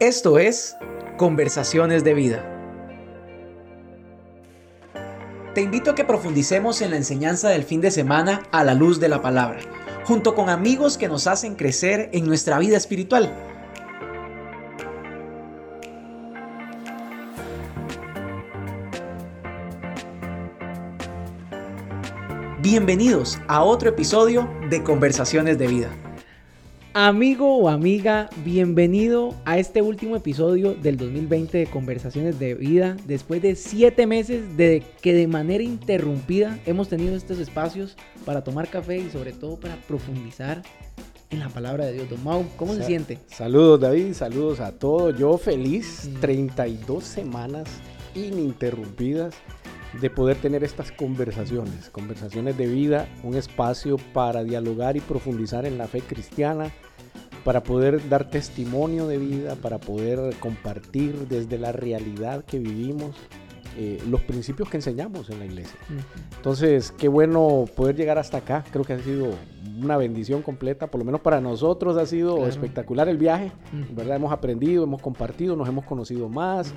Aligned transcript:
Esto 0.00 0.38
es 0.38 0.76
Conversaciones 1.16 2.04
de 2.04 2.14
Vida. 2.14 2.44
Te 5.56 5.60
invito 5.60 5.90
a 5.90 5.96
que 5.96 6.04
profundicemos 6.04 6.82
en 6.82 6.92
la 6.92 6.98
enseñanza 6.98 7.48
del 7.48 7.64
fin 7.64 7.80
de 7.80 7.90
semana 7.90 8.44
a 8.52 8.62
la 8.62 8.74
luz 8.74 9.00
de 9.00 9.08
la 9.08 9.20
palabra, 9.22 9.58
junto 10.04 10.36
con 10.36 10.50
amigos 10.50 10.98
que 10.98 11.08
nos 11.08 11.26
hacen 11.26 11.56
crecer 11.56 12.10
en 12.12 12.26
nuestra 12.26 12.60
vida 12.60 12.76
espiritual. 12.76 13.34
Bienvenidos 22.60 23.40
a 23.48 23.64
otro 23.64 23.88
episodio 23.88 24.48
de 24.70 24.84
Conversaciones 24.84 25.58
de 25.58 25.66
Vida. 25.66 26.07
Amigo 26.94 27.58
o 27.58 27.68
amiga, 27.68 28.30
bienvenido 28.44 29.34
a 29.44 29.58
este 29.58 29.82
último 29.82 30.16
episodio 30.16 30.74
del 30.74 30.96
2020 30.96 31.58
de 31.58 31.66
Conversaciones 31.66 32.38
de 32.38 32.54
Vida. 32.54 32.96
Después 33.06 33.42
de 33.42 33.56
siete 33.56 34.06
meses 34.06 34.56
de 34.56 34.82
que 35.02 35.12
de 35.12 35.28
manera 35.28 35.62
interrumpida 35.62 36.58
hemos 36.64 36.88
tenido 36.88 37.14
estos 37.14 37.38
espacios 37.40 37.94
para 38.24 38.42
tomar 38.42 38.68
café 38.68 38.96
y 38.96 39.10
sobre 39.10 39.32
todo 39.32 39.60
para 39.60 39.76
profundizar 39.82 40.62
en 41.28 41.40
la 41.40 41.50
palabra 41.50 41.84
de 41.84 41.92
Dios. 41.92 42.08
Don 42.08 42.24
Mau, 42.24 42.46
¿cómo 42.56 42.74
se 42.74 42.82
siente? 42.84 43.18
Saludos 43.26 43.80
David, 43.80 44.14
saludos 44.14 44.60
a 44.60 44.72
todos. 44.72 45.16
Yo 45.18 45.36
feliz, 45.36 46.10
32 46.22 47.04
semanas 47.04 47.68
ininterrumpidas 48.14 49.34
de 50.00 50.10
poder 50.10 50.36
tener 50.36 50.64
estas 50.64 50.92
conversaciones, 50.92 51.90
conversaciones 51.90 52.56
de 52.56 52.66
vida, 52.66 53.08
un 53.22 53.34
espacio 53.34 53.96
para 54.12 54.44
dialogar 54.44 54.96
y 54.96 55.00
profundizar 55.00 55.66
en 55.66 55.78
la 55.78 55.88
fe 55.88 56.00
cristiana, 56.00 56.70
para 57.44 57.62
poder 57.62 58.08
dar 58.08 58.28
testimonio 58.28 59.06
de 59.06 59.18
vida, 59.18 59.54
para 59.56 59.78
poder 59.78 60.36
compartir 60.36 61.28
desde 61.28 61.58
la 61.58 61.72
realidad 61.72 62.44
que 62.44 62.58
vivimos 62.58 63.16
eh, 63.80 64.02
los 64.08 64.20
principios 64.22 64.68
que 64.68 64.76
enseñamos 64.76 65.30
en 65.30 65.38
la 65.38 65.46
iglesia. 65.46 65.78
Entonces, 66.36 66.92
qué 66.98 67.06
bueno 67.06 67.64
poder 67.76 67.94
llegar 67.94 68.18
hasta 68.18 68.38
acá. 68.38 68.64
Creo 68.72 68.84
que 68.84 68.94
ha 68.94 68.98
sido 68.98 69.30
una 69.80 69.96
bendición 69.96 70.42
completa, 70.42 70.88
por 70.88 70.98
lo 70.98 71.04
menos 71.04 71.20
para 71.20 71.40
nosotros 71.40 71.96
ha 71.96 72.04
sido 72.04 72.46
espectacular 72.48 73.08
el 73.08 73.18
viaje. 73.18 73.52
¿verdad? 73.92 74.16
Hemos 74.16 74.32
aprendido, 74.32 74.82
hemos 74.82 75.00
compartido, 75.00 75.54
nos 75.54 75.68
hemos 75.68 75.84
conocido 75.84 76.28
más. 76.28 76.74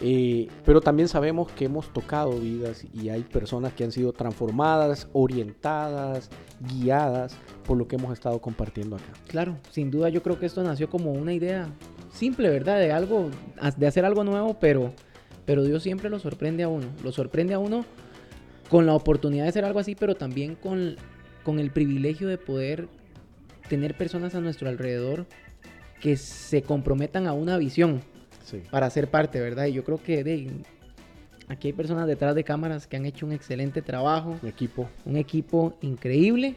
Eh, 0.00 0.48
pero 0.64 0.80
también 0.80 1.08
sabemos 1.08 1.50
que 1.52 1.66
hemos 1.66 1.92
tocado 1.92 2.32
vidas 2.38 2.84
y 2.92 3.10
hay 3.10 3.22
personas 3.22 3.72
que 3.74 3.84
han 3.84 3.92
sido 3.92 4.12
transformadas, 4.12 5.08
orientadas, 5.12 6.30
guiadas 6.60 7.36
por 7.64 7.76
lo 7.76 7.86
que 7.86 7.96
hemos 7.96 8.12
estado 8.12 8.40
compartiendo 8.40 8.96
acá. 8.96 9.12
Claro, 9.28 9.56
sin 9.70 9.90
duda 9.90 10.08
yo 10.08 10.22
creo 10.22 10.38
que 10.38 10.46
esto 10.46 10.62
nació 10.62 10.90
como 10.90 11.12
una 11.12 11.32
idea 11.32 11.68
simple, 12.12 12.48
¿verdad? 12.50 12.78
De 12.78 12.92
algo, 12.92 13.30
de 13.76 13.86
hacer 13.86 14.04
algo 14.04 14.24
nuevo, 14.24 14.56
pero, 14.58 14.92
pero 15.44 15.62
Dios 15.62 15.82
siempre 15.82 16.10
lo 16.10 16.18
sorprende 16.18 16.64
a 16.64 16.68
uno. 16.68 16.86
Lo 17.02 17.12
sorprende 17.12 17.54
a 17.54 17.58
uno 17.58 17.84
con 18.68 18.86
la 18.86 18.94
oportunidad 18.94 19.44
de 19.44 19.50
hacer 19.50 19.64
algo 19.64 19.78
así, 19.78 19.94
pero 19.94 20.16
también 20.16 20.56
con, 20.56 20.96
con 21.44 21.60
el 21.60 21.70
privilegio 21.70 22.26
de 22.26 22.38
poder 22.38 22.88
tener 23.68 23.96
personas 23.96 24.34
a 24.34 24.40
nuestro 24.40 24.68
alrededor 24.68 25.26
que 26.00 26.16
se 26.16 26.62
comprometan 26.62 27.26
a 27.26 27.32
una 27.32 27.56
visión 27.56 28.02
para 28.70 28.90
ser 28.90 29.08
parte, 29.08 29.40
¿verdad? 29.40 29.66
Y 29.66 29.72
yo 29.72 29.84
creo 29.84 30.02
que 30.02 30.24
de, 30.24 30.50
aquí 31.48 31.68
hay 31.68 31.72
personas 31.72 32.06
detrás 32.06 32.34
de 32.34 32.44
cámaras 32.44 32.86
que 32.86 32.96
han 32.96 33.06
hecho 33.06 33.26
un 33.26 33.32
excelente 33.32 33.82
trabajo. 33.82 34.36
Un 34.42 34.48
equipo. 34.48 34.88
Un 35.04 35.16
equipo 35.16 35.74
increíble. 35.82 36.56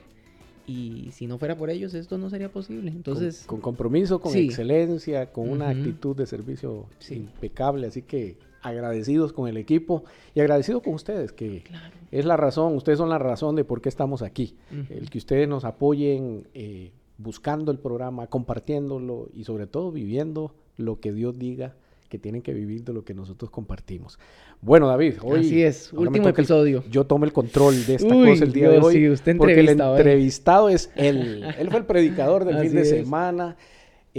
Y 0.65 1.11
si 1.13 1.27
no 1.27 1.37
fuera 1.37 1.55
por 1.55 1.69
ellos, 1.69 1.93
esto 1.93 2.17
no 2.17 2.29
sería 2.29 2.49
posible. 2.49 2.91
Entonces. 2.91 3.45
Con, 3.45 3.61
compromiso, 3.61 4.19
con 4.19 4.35
excelencia, 4.35 5.31
con 5.31 5.49
una 5.49 5.69
actitud 5.69 6.15
de 6.15 6.25
servicio 6.25 6.87
impecable. 7.09 7.87
Así 7.87 8.01
que 8.01 8.37
agradecidos 8.61 9.31
con 9.31 9.47
el 9.47 9.55
equipo 9.55 10.03
y 10.35 10.41
agradecidos 10.41 10.83
con 10.83 10.93
ustedes, 10.93 11.31
que 11.31 11.63
es 12.11 12.25
la 12.25 12.35
razón, 12.35 12.75
ustedes 12.75 12.97
son 12.97 13.09
la 13.09 13.17
razón 13.17 13.55
de 13.55 13.63
por 13.63 13.81
qué 13.81 13.87
estamos 13.87 14.21
aquí. 14.21 14.55
El 14.89 15.09
que 15.09 15.17
ustedes 15.19 15.47
nos 15.47 15.63
apoyen 15.63 16.47
eh, 16.53 16.91
buscando 17.17 17.71
el 17.71 17.79
programa, 17.79 18.27
compartiéndolo 18.27 19.29
y 19.33 19.45
sobre 19.45 19.67
todo 19.67 19.91
viviendo 19.91 20.53
lo 20.77 20.99
que 20.99 21.11
Dios 21.11 21.37
diga 21.37 21.75
que 22.07 22.17
tienen 22.17 22.41
que 22.41 22.53
vivir 22.53 22.83
de 22.83 22.93
lo 22.93 23.03
que 23.03 23.13
nosotros 23.13 23.51
compartimos. 23.51 24.17
Bueno, 24.61 24.87
David, 24.87 25.15
hoy. 25.21 25.41
Así 25.41 25.61
es, 25.61 25.91
último 25.91 26.29
episodio. 26.29 26.83
yo 26.89 27.05
tomo 27.05 27.25
el 27.25 27.33
control 27.33 27.85
de 27.85 27.95
esta 27.95 28.07
cosa 28.07 28.43
el 28.43 28.53
día 28.53 28.69
de 28.69 28.79
hoy. 28.79 28.93
Sí, 28.95 29.09
usted 29.09 29.37
porque 29.37 29.59
el 29.59 29.69
entrevistado 29.69 30.69
es 30.69 30.89
él. 30.95 31.43
él 31.57 31.69
fue 31.69 31.79
el 31.79 31.85
predicador 31.85 32.45
del 32.45 32.59
fin 32.61 32.73
de 32.73 32.85
semana. 32.85 33.57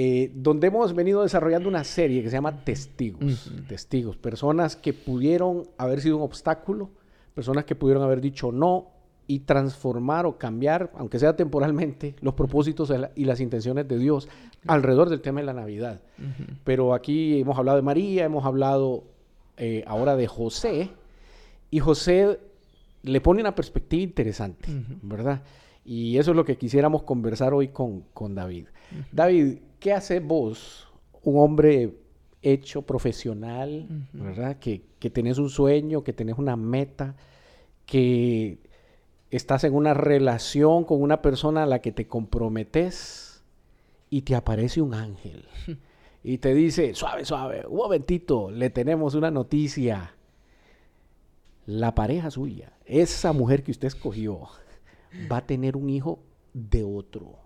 Eh, 0.00 0.30
donde 0.32 0.68
hemos 0.68 0.94
venido 0.94 1.24
desarrollando 1.24 1.68
una 1.68 1.82
serie 1.82 2.22
que 2.22 2.28
se 2.28 2.36
llama 2.36 2.62
Testigos. 2.62 3.50
Testigos, 3.66 4.16
personas 4.16 4.76
que 4.76 4.92
pudieron 4.92 5.64
haber 5.76 6.00
sido 6.00 6.18
un 6.18 6.22
obstáculo, 6.22 6.90
personas 7.34 7.64
que 7.64 7.74
pudieron 7.74 8.04
haber 8.04 8.20
dicho 8.20 8.52
no 8.52 8.90
y 9.30 9.40
transformar 9.40 10.24
o 10.24 10.38
cambiar, 10.38 10.90
aunque 10.96 11.18
sea 11.18 11.36
temporalmente, 11.36 12.16
los 12.22 12.34
propósitos 12.34 12.92
y 13.14 13.24
las 13.26 13.40
intenciones 13.40 13.86
de 13.86 13.98
Dios 13.98 14.26
alrededor 14.66 15.10
del 15.10 15.20
tema 15.20 15.40
de 15.40 15.46
la 15.46 15.52
Navidad. 15.52 16.00
Pero 16.64 16.94
aquí 16.94 17.38
hemos 17.38 17.56
hablado 17.58 17.76
de 17.76 17.82
María, 17.82 18.24
hemos 18.24 18.44
hablado 18.46 19.04
eh, 19.58 19.84
ahora 19.86 20.16
de 20.16 20.26
José, 20.26 20.90
y 21.70 21.78
José 21.78 22.40
le 23.02 23.20
pone 23.20 23.42
una 23.42 23.54
perspectiva 23.54 24.02
interesante, 24.02 24.68
¿verdad? 25.02 25.42
Y 25.84 26.16
eso 26.16 26.30
es 26.30 26.36
lo 26.36 26.44
que 26.44 26.56
quisiéramos 26.56 27.02
conversar 27.02 27.52
hoy 27.52 27.68
con, 27.68 28.04
con 28.14 28.34
David. 28.34 28.68
David, 29.12 29.58
¿qué 29.78 29.92
hace 29.92 30.20
vos, 30.20 30.88
un 31.22 31.38
hombre 31.38 31.94
hecho 32.40 32.80
profesional, 32.80 33.86
¿verdad? 34.14 34.58
Que, 34.58 34.82
que 34.98 35.10
tenés 35.10 35.36
un 35.36 35.50
sueño, 35.50 36.02
que 36.02 36.14
tenés 36.14 36.38
una 36.38 36.56
meta, 36.56 37.14
que 37.84 38.58
estás 39.30 39.64
en 39.64 39.74
una 39.74 39.94
relación 39.94 40.84
con 40.84 41.02
una 41.02 41.22
persona 41.22 41.64
a 41.64 41.66
la 41.66 41.80
que 41.80 41.92
te 41.92 42.06
comprometes 42.06 43.42
y 44.10 44.22
te 44.22 44.34
aparece 44.34 44.80
un 44.80 44.94
ángel 44.94 45.44
y 46.24 46.38
te 46.38 46.54
dice, 46.54 46.94
suave, 46.94 47.24
suave, 47.24 47.66
un 47.66 47.76
momentito, 47.76 48.50
le 48.50 48.70
tenemos 48.70 49.14
una 49.14 49.30
noticia. 49.30 50.14
La 51.66 51.94
pareja 51.94 52.30
suya, 52.30 52.72
esa 52.86 53.32
mujer 53.32 53.62
que 53.62 53.70
usted 53.70 53.88
escogió, 53.88 54.48
va 55.30 55.38
a 55.38 55.46
tener 55.46 55.76
un 55.76 55.90
hijo 55.90 56.18
de 56.54 56.82
otro. 56.82 57.36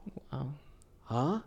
¿Ah? 1.09 1.43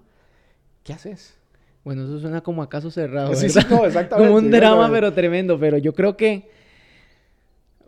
¿Qué 0.84 0.92
haces? 0.92 1.38
Bueno, 1.86 2.04
eso 2.04 2.20
suena 2.20 2.42
como 2.42 2.62
a 2.62 2.70
caso 2.70 2.92
cerrado. 2.92 3.34
Sí, 3.36 3.48
sí, 3.48 3.60
no, 3.70 3.86
exactamente. 3.86 4.30
como 4.30 4.38
un 4.46 4.52
drama, 4.52 4.90
pero 4.92 5.14
tremendo. 5.14 5.58
Pero 5.58 5.78
yo 5.78 5.94
creo 5.94 6.18
que, 6.18 6.50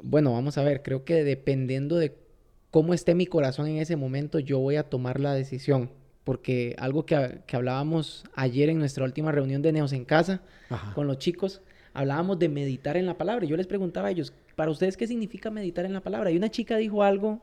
bueno, 0.01 0.31
vamos 0.31 0.57
a 0.57 0.63
ver, 0.63 0.83
creo 0.83 1.03
que 1.03 1.23
dependiendo 1.23 1.97
de 1.97 2.15
cómo 2.77 2.93
esté 2.93 3.15
mi 3.15 3.25
corazón 3.25 3.65
en 3.65 3.77
ese 3.77 3.95
momento, 3.95 4.37
yo 4.37 4.59
voy 4.59 4.75
a 4.75 4.83
tomar 4.83 5.19
la 5.19 5.33
decisión. 5.33 5.89
Porque 6.23 6.75
algo 6.77 7.07
que, 7.07 7.41
hablábamos 7.51 8.23
ayer 8.35 8.69
en 8.69 8.77
nuestra 8.77 9.03
última 9.03 9.31
reunión 9.31 9.63
de 9.63 9.71
Neos 9.71 9.93
en 9.93 10.05
Casa 10.05 10.41
con 10.93 11.07
los 11.07 11.17
chicos, 11.17 11.63
hablábamos 11.95 12.37
de 12.37 12.49
meditar 12.49 12.95
en 12.95 13.07
la 13.07 13.17
palabra. 13.17 13.47
Yo 13.47 13.57
les 13.57 13.65
preguntaba 13.65 14.09
a 14.09 14.11
ellos, 14.11 14.31
¿para 14.55 14.69
ustedes 14.69 14.95
qué 14.95 15.07
significa 15.07 15.49
meditar 15.49 15.85
en 15.85 15.93
la 15.93 16.01
palabra? 16.01 16.29
Y 16.29 16.37
una 16.37 16.51
chica 16.51 16.77
dijo 16.77 17.01
algo 17.01 17.41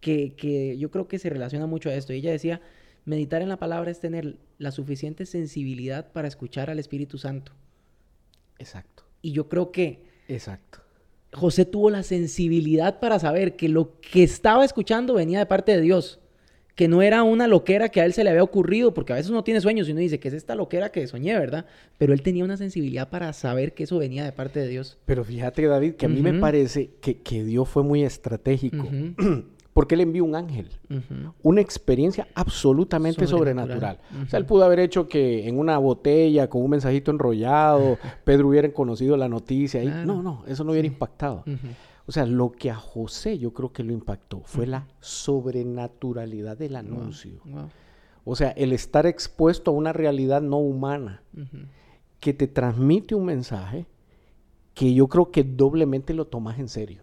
que, 0.00 0.34
que 0.34 0.76
yo 0.76 0.90
creo 0.90 1.06
que 1.06 1.20
se 1.20 1.30
relaciona 1.30 1.68
mucho 1.68 1.88
a 1.88 1.94
esto. 1.94 2.12
Ella 2.12 2.32
decía, 2.32 2.60
meditar 3.04 3.42
en 3.42 3.48
la 3.48 3.58
palabra 3.58 3.92
es 3.92 4.00
tener 4.00 4.38
la 4.58 4.72
suficiente 4.72 5.24
sensibilidad 5.24 6.10
para 6.10 6.26
escuchar 6.26 6.68
al 6.68 6.80
Espíritu 6.80 7.16
Santo. 7.16 7.52
Exacto. 8.58 9.04
Y 9.20 9.30
yo 9.30 9.48
creo 9.48 9.70
que... 9.70 10.02
Exacto 10.26 10.82
José 11.32 11.64
tuvo 11.64 11.90
la 11.90 12.02
sensibilidad 12.02 13.00
para 13.00 13.18
saber 13.18 13.56
que 13.56 13.68
lo 13.68 13.98
que 14.00 14.22
estaba 14.22 14.64
escuchando 14.64 15.14
venía 15.14 15.38
de 15.38 15.46
parte 15.46 15.72
de 15.72 15.80
Dios, 15.80 16.20
que 16.74 16.88
no 16.88 17.02
era 17.02 17.22
una 17.22 17.46
loquera 17.48 17.88
que 17.88 18.00
a 18.00 18.04
él 18.04 18.12
se 18.12 18.22
le 18.24 18.30
había 18.30 18.42
ocurrido, 18.42 18.92
porque 18.92 19.12
a 19.12 19.16
veces 19.16 19.30
uno 19.30 19.44
tiene 19.44 19.60
sueños 19.60 19.88
y 19.88 19.92
uno 19.92 20.00
dice 20.00 20.20
que 20.20 20.28
es 20.28 20.34
esta 20.34 20.54
loquera 20.54 20.90
que 20.90 21.06
soñé, 21.06 21.38
¿verdad? 21.38 21.66
Pero 21.98 22.12
él 22.12 22.22
tenía 22.22 22.44
una 22.44 22.56
sensibilidad 22.56 23.08
para 23.08 23.32
saber 23.32 23.72
que 23.72 23.84
eso 23.84 23.98
venía 23.98 24.24
de 24.24 24.32
parte 24.32 24.60
de 24.60 24.68
Dios. 24.68 24.98
Pero 25.06 25.24
fíjate, 25.24 25.66
David, 25.66 25.94
que 25.94 26.06
a 26.06 26.08
mí 26.08 26.20
me 26.20 26.34
parece 26.34 26.90
que, 27.00 27.18
que, 27.18 27.44
Dios 27.44 27.68
fue 27.68 27.82
muy 27.82 28.04
estratégico. 28.04 28.88
porque 29.72 29.94
él 29.94 30.02
envió 30.02 30.24
un 30.24 30.34
ángel. 30.34 30.68
Una 31.42 31.60
experiencia 31.60 32.28
absolutamente 32.34 33.26
sobrenatural. 33.26 33.98
O 34.24 34.28
sea, 34.28 34.38
él 34.38 34.46
pudo 34.46 34.64
haber 34.64 34.80
hecho 34.80 35.08
que 35.08 35.48
en 35.48 35.58
una 35.58 35.78
botella, 35.78 36.48
con 36.48 36.62
un 36.62 36.70
mensajito 36.70 37.10
enrollado, 37.10 37.98
Pedro 38.24 38.48
hubiera 38.48 38.70
conocido 38.72 39.16
la 39.16 39.28
noticia. 39.28 39.82
Y... 39.82 39.88
No, 39.88 40.22
no, 40.22 40.44
eso 40.46 40.64
no 40.64 40.72
hubiera 40.72 40.86
impactado. 40.86 41.44
O 42.06 42.12
sea, 42.12 42.26
lo 42.26 42.52
que 42.52 42.70
a 42.70 42.74
José 42.74 43.38
yo 43.38 43.52
creo 43.52 43.72
que 43.72 43.84
lo 43.84 43.92
impactó 43.92 44.42
fue 44.44 44.66
la 44.66 44.86
sobrenaturalidad 45.00 46.58
del 46.58 46.76
anuncio. 46.76 47.40
O 48.24 48.36
sea, 48.36 48.50
el 48.50 48.72
estar 48.72 49.06
expuesto 49.06 49.70
a 49.70 49.74
una 49.74 49.92
realidad 49.92 50.42
no 50.42 50.58
humana 50.58 51.22
que 52.20 52.34
te 52.34 52.46
transmite 52.46 53.14
un 53.14 53.24
mensaje 53.24 53.86
que 54.74 54.94
yo 54.94 55.08
creo 55.08 55.30
que 55.30 55.44
doblemente 55.44 56.14
lo 56.14 56.26
tomas 56.26 56.58
en 56.58 56.68
serio. 56.68 57.02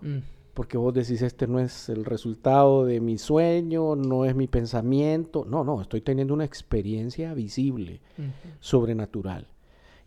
Porque 0.54 0.78
vos 0.78 0.94
decís, 0.94 1.22
este 1.22 1.48
no 1.48 1.60
es 1.60 1.90
el 1.90 2.06
resultado 2.06 2.86
de 2.86 3.00
mi 3.00 3.18
sueño, 3.18 3.96
no 3.96 4.26
es 4.26 4.36
mi 4.36 4.48
pensamiento. 4.48 5.46
No, 5.46 5.64
no, 5.64 5.82
estoy 5.82 6.02
teniendo 6.02 6.34
una 6.34 6.46
experiencia 6.46 7.34
visible, 7.34 8.02
sobrenatural. 8.60 9.48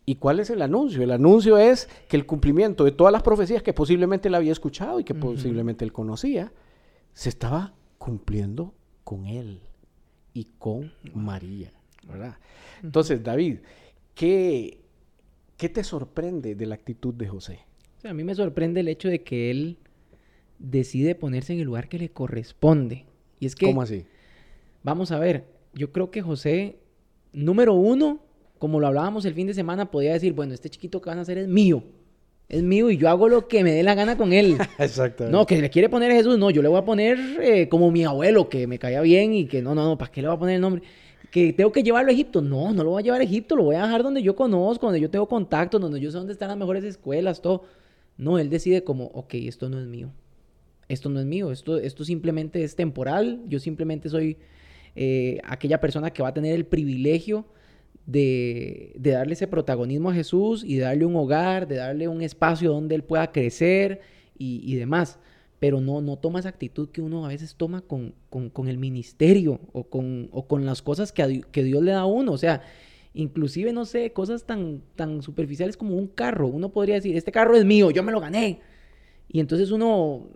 ¿Y 0.04 0.16
cuál 0.16 0.40
es 0.40 0.50
el 0.50 0.62
anuncio? 0.62 1.02
El 1.02 1.12
anuncio 1.12 1.58
es 1.58 1.88
que 2.08 2.16
el 2.16 2.26
cumplimiento 2.26 2.84
de 2.84 2.92
todas 2.92 3.12
las 3.12 3.22
profecías 3.22 3.62
que 3.62 3.72
posiblemente 3.72 4.28
él 4.28 4.34
había 4.34 4.52
escuchado 4.52 4.98
y 4.98 5.04
que 5.04 5.14
posiblemente 5.14 5.84
él 5.84 5.92
conocía, 5.92 6.52
se 7.14 7.28
estaba 7.28 7.74
cumpliendo 7.98 8.74
con 9.04 9.26
él 9.26 9.60
y 10.34 10.48
con 10.58 10.92
María, 11.14 11.72
¿verdad? 12.08 12.36
Entonces, 12.82 13.22
David, 13.22 13.58
¿qué, 14.14 14.80
¿qué 15.56 15.68
te 15.68 15.84
sorprende 15.84 16.56
de 16.56 16.66
la 16.66 16.74
actitud 16.74 17.14
de 17.14 17.28
José? 17.28 17.60
a 18.04 18.12
mí 18.12 18.24
me 18.24 18.34
sorprende 18.34 18.80
el 18.80 18.88
hecho 18.88 19.08
de 19.08 19.22
que 19.22 19.50
él 19.50 19.78
decide 20.62 21.14
ponerse 21.14 21.52
en 21.52 21.58
el 21.58 21.66
lugar 21.66 21.88
que 21.88 21.98
le 21.98 22.08
corresponde. 22.08 23.04
Y 23.40 23.46
es 23.46 23.54
que... 23.54 23.66
¿Cómo 23.66 23.82
así? 23.82 24.04
Vamos 24.82 25.12
a 25.12 25.18
ver, 25.18 25.44
yo 25.74 25.92
creo 25.92 26.10
que 26.10 26.22
José, 26.22 26.78
número 27.32 27.74
uno, 27.74 28.20
como 28.58 28.80
lo 28.80 28.86
hablábamos 28.86 29.24
el 29.24 29.34
fin 29.34 29.46
de 29.46 29.54
semana, 29.54 29.90
podía 29.90 30.12
decir, 30.12 30.32
bueno, 30.32 30.54
este 30.54 30.70
chiquito 30.70 31.00
que 31.00 31.10
van 31.10 31.18
a 31.18 31.22
hacer 31.22 31.38
es 31.38 31.48
mío. 31.48 31.82
Es 32.48 32.62
mío 32.62 32.90
y 32.90 32.96
yo 32.96 33.08
hago 33.08 33.28
lo 33.28 33.48
que 33.48 33.64
me 33.64 33.72
dé 33.72 33.82
la 33.82 33.94
gana 33.94 34.16
con 34.16 34.32
él. 34.32 34.58
Exactamente. 34.78 35.36
No, 35.36 35.46
que 35.46 35.60
le 35.60 35.70
quiere 35.70 35.88
poner 35.88 36.10
a 36.10 36.14
Jesús, 36.14 36.38
no, 36.38 36.50
yo 36.50 36.62
le 36.62 36.68
voy 36.68 36.78
a 36.78 36.84
poner 36.84 37.18
eh, 37.40 37.68
como 37.68 37.90
mi 37.90 38.04
abuelo, 38.04 38.48
que 38.48 38.66
me 38.66 38.78
caía 38.78 39.00
bien 39.00 39.34
y 39.34 39.46
que 39.46 39.62
no, 39.62 39.74
no, 39.74 39.84
no, 39.84 39.98
¿para 39.98 40.10
qué 40.10 40.20
le 40.20 40.28
voy 40.28 40.36
a 40.36 40.40
poner 40.40 40.56
el 40.56 40.60
nombre? 40.60 40.82
Que 41.30 41.52
tengo 41.52 41.72
que 41.72 41.82
llevarlo 41.82 42.10
a 42.10 42.12
Egipto. 42.12 42.42
No, 42.42 42.72
no 42.72 42.84
lo 42.84 42.90
voy 42.90 43.02
a 43.02 43.04
llevar 43.04 43.20
a 43.20 43.24
Egipto, 43.24 43.56
lo 43.56 43.64
voy 43.64 43.76
a 43.76 43.82
dejar 43.82 44.02
donde 44.02 44.22
yo 44.22 44.36
conozco, 44.36 44.86
donde 44.86 45.00
yo 45.00 45.08
tengo 45.08 45.26
contacto, 45.26 45.78
donde 45.78 45.98
yo 45.98 46.10
sé 46.10 46.18
dónde 46.18 46.32
están 46.34 46.48
las 46.48 46.58
mejores 46.58 46.84
escuelas, 46.84 47.40
todo. 47.40 47.64
No, 48.18 48.38
él 48.38 48.50
decide 48.50 48.84
como, 48.84 49.06
ok, 49.06 49.34
esto 49.34 49.68
no 49.70 49.80
es 49.80 49.86
mío. 49.86 50.10
Esto 50.92 51.08
no 51.08 51.20
es 51.20 51.24
mío, 51.24 51.50
esto, 51.50 51.78
esto 51.78 52.04
simplemente 52.04 52.62
es 52.62 52.76
temporal, 52.76 53.40
yo 53.48 53.58
simplemente 53.58 54.10
soy 54.10 54.36
eh, 54.94 55.40
aquella 55.42 55.80
persona 55.80 56.12
que 56.12 56.22
va 56.22 56.28
a 56.28 56.34
tener 56.34 56.54
el 56.54 56.66
privilegio 56.66 57.46
de, 58.04 58.92
darle 58.96 59.32
ese 59.32 59.46
protagonismo 59.46 60.10
a 60.10 60.14
Jesús 60.14 60.62
y 60.62 60.76
de 60.76 60.82
darle 60.82 61.06
un 61.06 61.16
hogar, 61.16 61.66
de 61.66 61.76
darle 61.76 62.08
un 62.08 62.20
espacio 62.20 62.70
donde 62.70 62.94
él 62.94 63.04
pueda 63.04 63.32
crecer 63.32 64.02
y, 64.36 64.74
demás. 64.74 65.18
Pero 65.58 65.80
no, 65.80 66.02
no 66.02 66.18
toma 66.18 66.40
esa 66.40 66.50
actitud 66.50 66.90
que 66.90 67.00
uno 67.00 67.24
a 67.24 67.28
veces 67.28 67.54
toma 67.54 67.80
con, 67.80 68.12
el 68.68 68.76
ministerio 68.76 69.60
o 69.72 69.84
con, 69.84 70.26
con 70.46 70.66
las 70.66 70.82
cosas 70.82 71.10
que, 71.10 71.42
que, 71.50 71.64
Dios 71.64 71.82
le 71.82 71.92
da 71.92 72.00
a 72.00 72.06
uno. 72.06 72.32
O 72.32 72.38
sea, 72.38 72.60
inclusive, 73.14 73.72
no 73.72 73.86
sé, 73.86 74.12
cosas 74.12 74.44
tan, 74.44 74.82
tan 74.94 75.22
superficiales 75.22 75.78
como 75.78 75.96
un 75.96 76.08
carro. 76.08 76.48
Uno 76.48 76.70
podría 76.70 76.96
decir, 76.96 77.16
este 77.16 77.32
carro 77.32 77.56
es 77.56 77.64
mío, 77.64 77.90
yo 77.90 78.02
me 78.02 78.12
lo 78.12 78.20
gané. 78.20 78.60
Y 79.28 79.40
entonces 79.40 79.70
uno, 79.70 80.28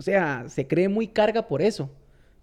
o 0.00 0.02
sea, 0.02 0.48
se 0.48 0.66
cree 0.66 0.88
muy 0.88 1.08
carga 1.08 1.46
por 1.46 1.60
eso. 1.60 1.90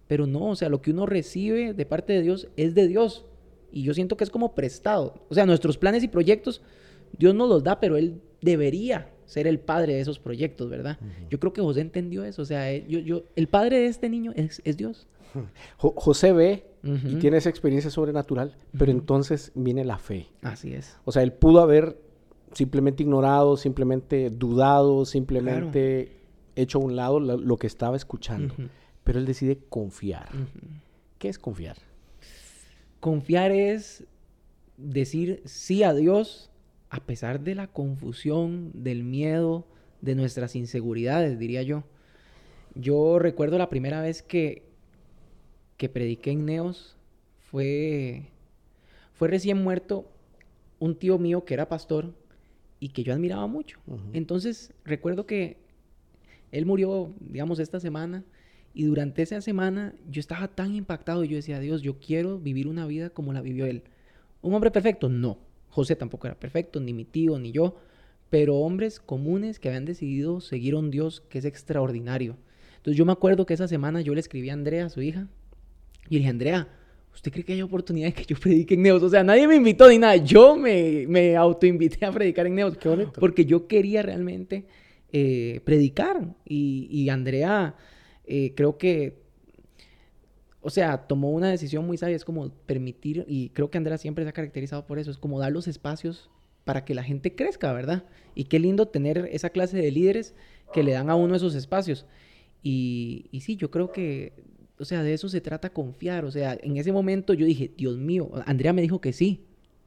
Pero 0.07 0.27
no, 0.27 0.51
o 0.51 0.55
sea, 0.55 0.69
lo 0.69 0.79
que 0.79 0.91
uno 0.91 1.07
recibe 1.07 1.73
de 1.73 1.85
parte 1.87 2.13
de 2.13 2.21
Dios 2.21 2.49
es 2.55 2.75
de 2.75 2.87
Dios. 2.87 3.25
Y 3.71 3.81
yo 3.81 3.95
siento 3.95 4.15
que 4.15 4.23
es 4.23 4.29
como 4.29 4.53
prestado. 4.53 5.25
O 5.27 5.33
sea, 5.33 5.47
nuestros 5.47 5.75
planes 5.75 6.03
y 6.03 6.07
proyectos, 6.07 6.61
Dios 7.17 7.33
nos 7.33 7.49
los 7.49 7.63
da, 7.63 7.79
pero 7.79 7.97
Él 7.97 8.21
debería 8.41 9.09
ser 9.25 9.47
el 9.47 9.59
padre 9.59 9.95
de 9.95 10.01
esos 10.01 10.19
proyectos, 10.19 10.69
¿verdad? 10.69 10.99
Yo 11.31 11.39
creo 11.39 11.51
que 11.51 11.61
José 11.61 11.81
entendió 11.81 12.23
eso. 12.25 12.43
O 12.43 12.45
sea, 12.45 12.71
yo, 12.77 12.99
yo, 12.99 13.23
el 13.35 13.47
padre 13.47 13.79
de 13.79 13.87
este 13.87 14.07
niño 14.07 14.33
es, 14.35 14.61
Dios. 14.77 15.07
José 15.77 16.33
ve 16.33 16.67
y 16.83 17.15
tiene 17.15 17.37
esa 17.37 17.49
experiencia 17.49 17.89
sobrenatural, 17.89 18.55
pero 18.77 18.91
entonces 18.91 19.51
viene 19.55 19.83
la 19.83 19.97
fe. 19.97 20.27
Así 20.43 20.75
es. 20.75 20.95
O 21.05 21.11
sea, 21.11 21.23
él 21.23 21.33
pudo 21.33 21.61
haber 21.61 21.97
simplemente 22.51 23.01
ignorado, 23.01 23.57
simplemente 23.57 24.29
dudado, 24.29 25.05
simplemente 25.05 26.16
hecho 26.61 26.79
a 26.79 26.81
un 26.81 26.95
lado 26.95 27.19
lo, 27.19 27.57
que 27.57 27.67
estaba 27.67 27.95
escuchando 27.95 28.53
pero 29.07 29.19
él 29.19 29.25
decide 29.25 29.57
confiar. 29.69 30.27
¿Qué 31.17 31.29
es 31.29 31.39
confiar? 31.39 31.77
Confiar 32.99 33.51
es 33.53 34.03
decir 34.75 35.41
sí 35.45 35.83
a 35.83 35.93
Dios 35.93 36.51
a 36.89 36.99
pesar 36.99 37.39
de 37.39 37.55
la 37.55 37.67
confusión, 37.67 38.71
del 38.73 39.05
miedo, 39.05 39.65
de 40.01 40.13
nuestras 40.15 40.57
inseguridades, 40.57 41.39
diría 41.39 41.63
yo. 41.63 41.85
Yo 42.75 43.17
recuerdo 43.17 43.57
la 43.57 43.69
primera 43.69 44.01
vez 44.01 44.21
que, 44.21 44.63
que 45.77 45.87
prediqué 45.87 46.31
en 46.31 46.45
Neos, 46.45 46.97
fue, 47.49 48.29
fue 49.13 49.29
recién 49.29 49.63
muerto 49.63 50.11
un 50.79 50.95
tío 50.95 51.17
mío 51.17 51.45
que 51.45 51.53
era 51.53 51.69
pastor 51.69 52.13
y 52.81 52.89
que 52.89 53.03
yo 53.03 53.13
admiraba 53.13 53.47
mucho. 53.47 53.79
Entonces 54.11 54.73
recuerdo 54.83 55.25
que 55.25 55.65
él 56.51 56.65
murió, 56.65 57.13
digamos, 57.19 57.59
esta 57.59 57.79
semana 57.79 58.23
y 58.73 58.83
durante 58.83 59.23
esa 59.23 59.41
semana 59.41 59.95
yo 60.09 60.19
estaba 60.19 60.47
tan 60.47 60.75
impactado 60.75 61.23
y 61.23 61.29
yo 61.29 61.35
decía, 61.35 61.59
Dios, 61.59 61.81
yo 61.81 61.99
quiero 61.99 62.39
vivir 62.39 62.67
una 62.67 62.85
vida 62.85 63.09
como 63.09 63.33
la 63.33 63.41
vivió 63.41 63.65
él. 63.65 63.81
¿Un 64.41 64.53
hombre 64.53 64.69
perfecto? 64.71 65.09
No. 65.09 65.39
José 65.69 65.95
tampoco 65.95 66.27
era 66.27 66.39
perfecto, 66.39 66.79
ni 66.79 66.93
mi 66.93 67.03
tío, 67.03 67.39
ni 67.39 67.51
yo. 67.51 67.75
Pero 68.29 68.55
hombres 68.57 68.99
comunes 68.99 69.59
que 69.59 69.69
habían 69.69 69.85
decidido 69.85 70.41
seguir 70.41 70.75
a 70.75 70.77
un 70.77 70.91
Dios 70.91 71.21
que 71.21 71.39
es 71.39 71.45
extraordinario. 71.45 72.37
Entonces 72.77 72.97
yo 72.97 73.05
me 73.05 73.13
acuerdo 73.13 73.45
que 73.45 73.53
esa 73.53 73.67
semana 73.67 74.01
yo 74.01 74.13
le 74.13 74.19
escribí 74.19 74.49
a 74.49 74.53
Andrea, 74.53 74.89
su 74.89 75.01
hija, 75.01 75.27
y 76.09 76.13
le 76.13 76.19
dije, 76.19 76.29
Andrea, 76.29 76.67
¿usted 77.13 77.31
cree 77.31 77.43
que 77.43 77.53
hay 77.53 77.61
oportunidad 77.61 78.07
de 78.07 78.13
que 78.13 78.25
yo 78.25 78.37
predique 78.39 78.75
en 78.75 78.83
Neos? 78.83 79.01
O 79.01 79.09
sea, 79.09 79.23
nadie 79.23 79.47
me 79.47 79.55
invitó 79.55 79.89
ni 79.89 79.97
nada. 79.97 80.17
Yo 80.17 80.55
me, 80.55 81.05
me 81.07 81.35
autoinvité 81.35 82.05
a 82.05 82.11
predicar 82.11 82.45
en 82.47 82.55
Neos. 82.55 82.77
Qué 82.77 82.87
bonito. 82.89 83.13
Porque 83.19 83.45
yo 83.45 83.67
quería 83.67 84.03
realmente 84.03 84.65
eh, 85.19 85.61
predicar. 85.61 86.35
Y, 86.45 87.09
Andrea 87.09 87.75
eh, 88.25 88.53
creo 88.55 88.77
que, 88.77 89.17
o 90.61 90.69
sea, 90.69 91.07
tomó 91.07 91.31
una 91.31 91.49
decisión 91.49 91.87
muy 91.87 91.97
sabia, 91.97 92.15
es 92.15 92.23
como 92.23 92.49
permitir, 92.49 93.25
y 93.27 93.49
creo 93.49 93.71
que 93.71 93.79
Andrea 93.79 93.97
siempre 93.97 94.23
se 94.23 94.29
ha 94.29 94.33
caracterizado 94.33 94.85
por 94.85 94.99
eso, 94.99 95.09
es 95.09 95.17
como 95.17 95.39
dar 95.39 95.51
los 95.51 95.67
espacios 95.67 96.29
para 96.65 96.85
que 96.85 96.93
la 96.93 97.03
gente 97.03 97.33
crezca, 97.33 97.73
¿verdad? 97.73 98.03
Y 98.35 98.43
qué 98.43 98.59
lindo 98.59 98.89
tener 98.89 99.27
esa 99.31 99.49
clase 99.49 99.77
de 99.77 99.89
líderes 99.89 100.35
que 100.71 100.83
le 100.83 100.91
dan 100.91 101.09
a 101.09 101.15
uno 101.15 101.35
esos 101.35 101.55
espacios. 101.55 102.05
Y, 102.61 103.25
y 103.31 103.41
sí, 103.41 103.55
yo 103.55 103.71
creo 103.71 103.91
que, 103.91 104.33
o 104.77 104.85
sea, 104.85 105.01
de 105.01 105.13
eso 105.13 105.29
se 105.29 105.41
trata 105.41 105.71
confiar. 105.71 106.25
O 106.25 106.31
sea, 106.31 106.57
en 106.61 106.77
ese 106.77 106.91
momento 106.91 107.33
yo 107.33 107.45
dije, 107.45 107.71
Dios 107.75 107.97
mío, 107.97 108.29
Andrea 108.45 108.73
me 108.73 108.81
dijo 108.83 109.01
que 109.01 109.13
sí. 109.13 109.45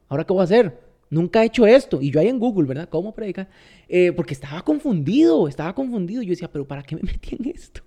¿Ahora 0.09 0.25
qué 0.25 0.33
voy 0.33 0.41
a 0.41 0.43
hacer? 0.43 0.90
Nunca 1.11 1.43
he 1.43 1.47
hecho 1.47 1.67
esto. 1.67 2.01
Y 2.01 2.09
yo 2.09 2.21
ahí 2.21 2.29
en 2.29 2.39
Google, 2.39 2.65
¿verdad? 2.65 2.87
¿Cómo 2.89 3.13
predicar? 3.13 3.49
Eh, 3.89 4.13
porque 4.13 4.33
estaba 4.33 4.63
confundido, 4.63 5.47
estaba 5.49 5.75
confundido. 5.75 6.23
Yo 6.23 6.29
decía, 6.29 6.49
pero 6.49 6.65
¿para 6.65 6.81
qué 6.81 6.95
me 6.95 7.01
metí 7.11 7.35
en 7.35 7.49
esto? 7.49 7.81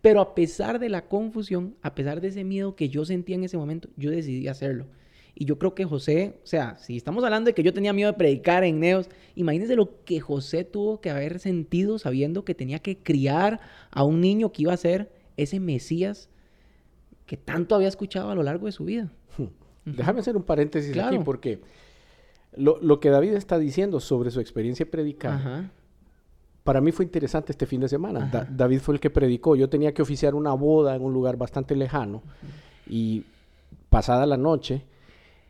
Pero 0.00 0.20
a 0.20 0.34
pesar 0.34 0.78
de 0.78 0.88
la 0.88 1.06
confusión, 1.06 1.76
a 1.82 1.94
pesar 1.94 2.22
de 2.22 2.28
ese 2.28 2.44
miedo 2.44 2.74
que 2.74 2.88
yo 2.88 3.04
sentía 3.04 3.36
en 3.36 3.44
ese 3.44 3.58
momento, 3.58 3.90
yo 3.96 4.10
decidí 4.10 4.48
hacerlo. 4.48 4.86
Y 5.34 5.44
yo 5.44 5.58
creo 5.58 5.74
que 5.74 5.84
José, 5.84 6.36
o 6.42 6.46
sea, 6.46 6.78
si 6.78 6.96
estamos 6.96 7.22
hablando 7.22 7.48
de 7.48 7.54
que 7.54 7.62
yo 7.62 7.74
tenía 7.74 7.92
miedo 7.92 8.10
de 8.10 8.16
predicar 8.16 8.64
en 8.64 8.80
Neos, 8.80 9.10
imagínense 9.34 9.76
lo 9.76 10.02
que 10.04 10.18
José 10.18 10.64
tuvo 10.64 11.00
que 11.00 11.10
haber 11.10 11.38
sentido 11.38 11.98
sabiendo 11.98 12.44
que 12.44 12.54
tenía 12.54 12.78
que 12.78 12.96
criar 12.98 13.60
a 13.90 14.04
un 14.04 14.20
niño 14.20 14.52
que 14.52 14.62
iba 14.62 14.72
a 14.72 14.76
ser 14.76 15.12
ese 15.36 15.60
Mesías 15.60 16.30
que 17.26 17.36
tanto 17.36 17.74
había 17.74 17.88
escuchado 17.88 18.30
a 18.30 18.34
lo 18.34 18.42
largo 18.42 18.66
de 18.66 18.72
su 18.72 18.86
vida. 18.86 19.12
Déjame 19.84 20.20
hacer 20.20 20.36
un 20.36 20.42
paréntesis 20.42 20.96
aquí 20.96 21.18
porque 21.18 21.60
lo, 22.58 23.00
que 23.00 23.10
David 23.10 23.34
está 23.34 23.58
diciendo 23.58 24.00
sobre 24.00 24.30
su 24.30 24.40
experiencia 24.40 24.90
predicada 24.90 25.70
para 26.68 26.82
mí 26.82 26.92
fue 26.92 27.06
interesante 27.06 27.52
este 27.52 27.64
fin 27.64 27.80
de 27.80 27.88
semana. 27.88 28.46
David 28.50 28.80
fue 28.80 28.94
el 28.94 29.00
que 29.00 29.08
predicó. 29.08 29.56
Yo 29.56 29.70
tenía 29.70 29.94
que 29.94 30.02
oficiar 30.02 30.34
una 30.34 30.52
boda 30.52 30.94
en 30.94 31.00
un 31.00 31.14
lugar 31.14 31.38
bastante 31.38 31.74
lejano 31.74 32.22
y 32.86 33.24
pasada 33.88 34.26
la 34.26 34.36
noche 34.36 34.84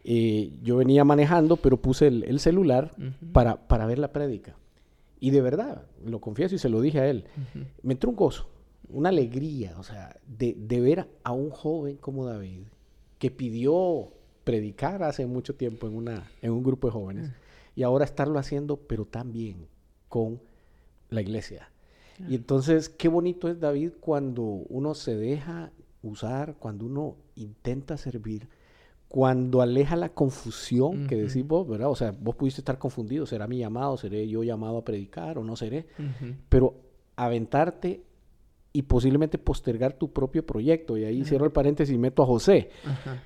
eh, 0.05 0.53
yo 0.63 0.77
venía 0.77 1.05
manejando, 1.05 1.57
pero 1.57 1.77
puse 1.77 2.07
el, 2.07 2.39
celular 2.39 2.93
para, 3.33 3.57
para, 3.67 3.85
ver 3.87 3.99
la 3.99 4.13
prédica. 4.13 4.55
Y 5.19 5.31
de 5.31 5.41
verdad, 5.41 5.83
lo 6.07 6.21
confieso 6.21 6.55
y 6.55 6.59
se 6.59 6.69
lo 6.69 6.81
dije 6.81 7.01
a 7.01 7.09
él, 7.09 7.25
me 7.83 7.95
entró 7.95 8.11
un 8.11 8.17
gozo, 8.17 8.49
una 8.89 9.09
alegría, 9.09 9.75
o 9.77 9.83
sea, 9.83 10.15
de, 10.25 10.55
de 10.57 10.81
ver 10.81 11.09
a 11.25 11.33
un 11.33 11.51
joven 11.51 11.97
como 11.97 12.27
David 12.27 12.63
que 13.19 13.33
pidió 13.33 14.13
predicar 14.49 15.03
hace 15.03 15.27
mucho 15.27 15.57
tiempo 15.57 15.87
en, 15.87 15.95
una, 15.95 16.27
en 16.41 16.53
un 16.53 16.63
grupo 16.63 16.87
de 16.87 16.93
jóvenes 16.93 17.31
y 17.77 17.83
ahora 17.83 18.07
estarlo 18.07 18.39
haciendo, 18.39 18.79
pero 18.79 19.05
también 19.05 19.67
con 20.09 20.41
la 21.11 21.21
iglesia. 21.21 21.69
Y 22.27 22.35
entonces, 22.37 22.89
qué 22.89 23.09
bonito 23.09 23.51
es 23.51 23.61
David 23.61 23.93
cuando 24.01 24.43
uno 24.43 24.95
se 24.95 25.15
deja 25.17 25.71
usar, 26.03 26.55
cuando 26.59 26.87
uno 26.87 27.17
intenta 27.37 27.99
servir, 27.99 28.49
cuando 29.07 29.61
aleja 29.61 29.97
la 29.97 30.09
confusión 30.09 31.07
que 31.09 31.17
decís 31.17 31.47
vos, 31.47 31.69
¿verdad? 31.69 31.91
O 31.91 31.95
sea, 31.95 32.17
vos 32.19 32.35
pudiste 32.35 32.63
estar 32.63 32.79
confundido, 32.79 33.27
¿será 33.27 33.47
mi 33.47 33.59
llamado? 33.59 33.99
¿Seré 33.99 34.27
yo 34.29 34.43
llamado 34.45 34.79
a 34.79 34.85
predicar 34.87 35.37
o 35.37 35.45
no 35.45 35.57
seré? 35.57 35.89
Pero 36.49 36.75
aventarte 37.17 38.03
y 38.73 38.81
posiblemente 38.81 39.37
postergar 39.37 39.93
tu 39.93 40.11
propio 40.11 40.47
proyecto. 40.47 40.97
Y 40.97 41.05
ahí 41.05 41.23
cierro 41.27 41.45
el 41.45 41.53
paréntesis 41.53 41.95
y 41.95 41.99
meto 41.99 42.23
a 42.23 42.27
José. 42.27 42.71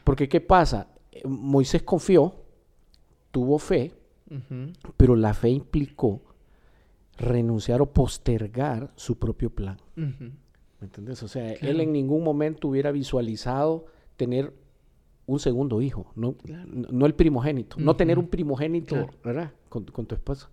Porque 0.03 0.29
¿qué 0.29 0.41
pasa? 0.41 0.89
Moisés 1.25 1.83
confió, 1.83 2.35
tuvo 3.31 3.59
fe, 3.59 3.95
pero 4.97 5.15
la 5.15 5.35
fe 5.35 5.51
implicó 5.51 6.23
renunciar 7.19 7.83
o 7.83 7.93
postergar 7.93 8.93
su 8.97 9.19
propio 9.19 9.51
plan. 9.51 9.79
¿Me 9.95 10.33
entiendes? 10.81 11.23
O 11.23 11.29
sea, 11.29 11.53
él 11.53 11.81
en 11.81 11.93
ningún 11.93 12.25
momento 12.25 12.69
hubiera 12.69 12.91
visualizado 12.91 13.87
tener 14.17 14.53
un 15.27 15.39
segundo 15.39 15.81
hijo, 15.81 16.11
no, 16.17 16.35
no 16.67 17.07
el 17.07 17.15
primogénito, 17.15 17.77
no 17.79 17.95
tener 17.97 18.19
un 18.19 18.29
primogénito, 18.29 19.09
¿verdad? 19.25 19.53
Con, 19.69 19.85
tu 19.85 20.15
esposo. 20.15 20.51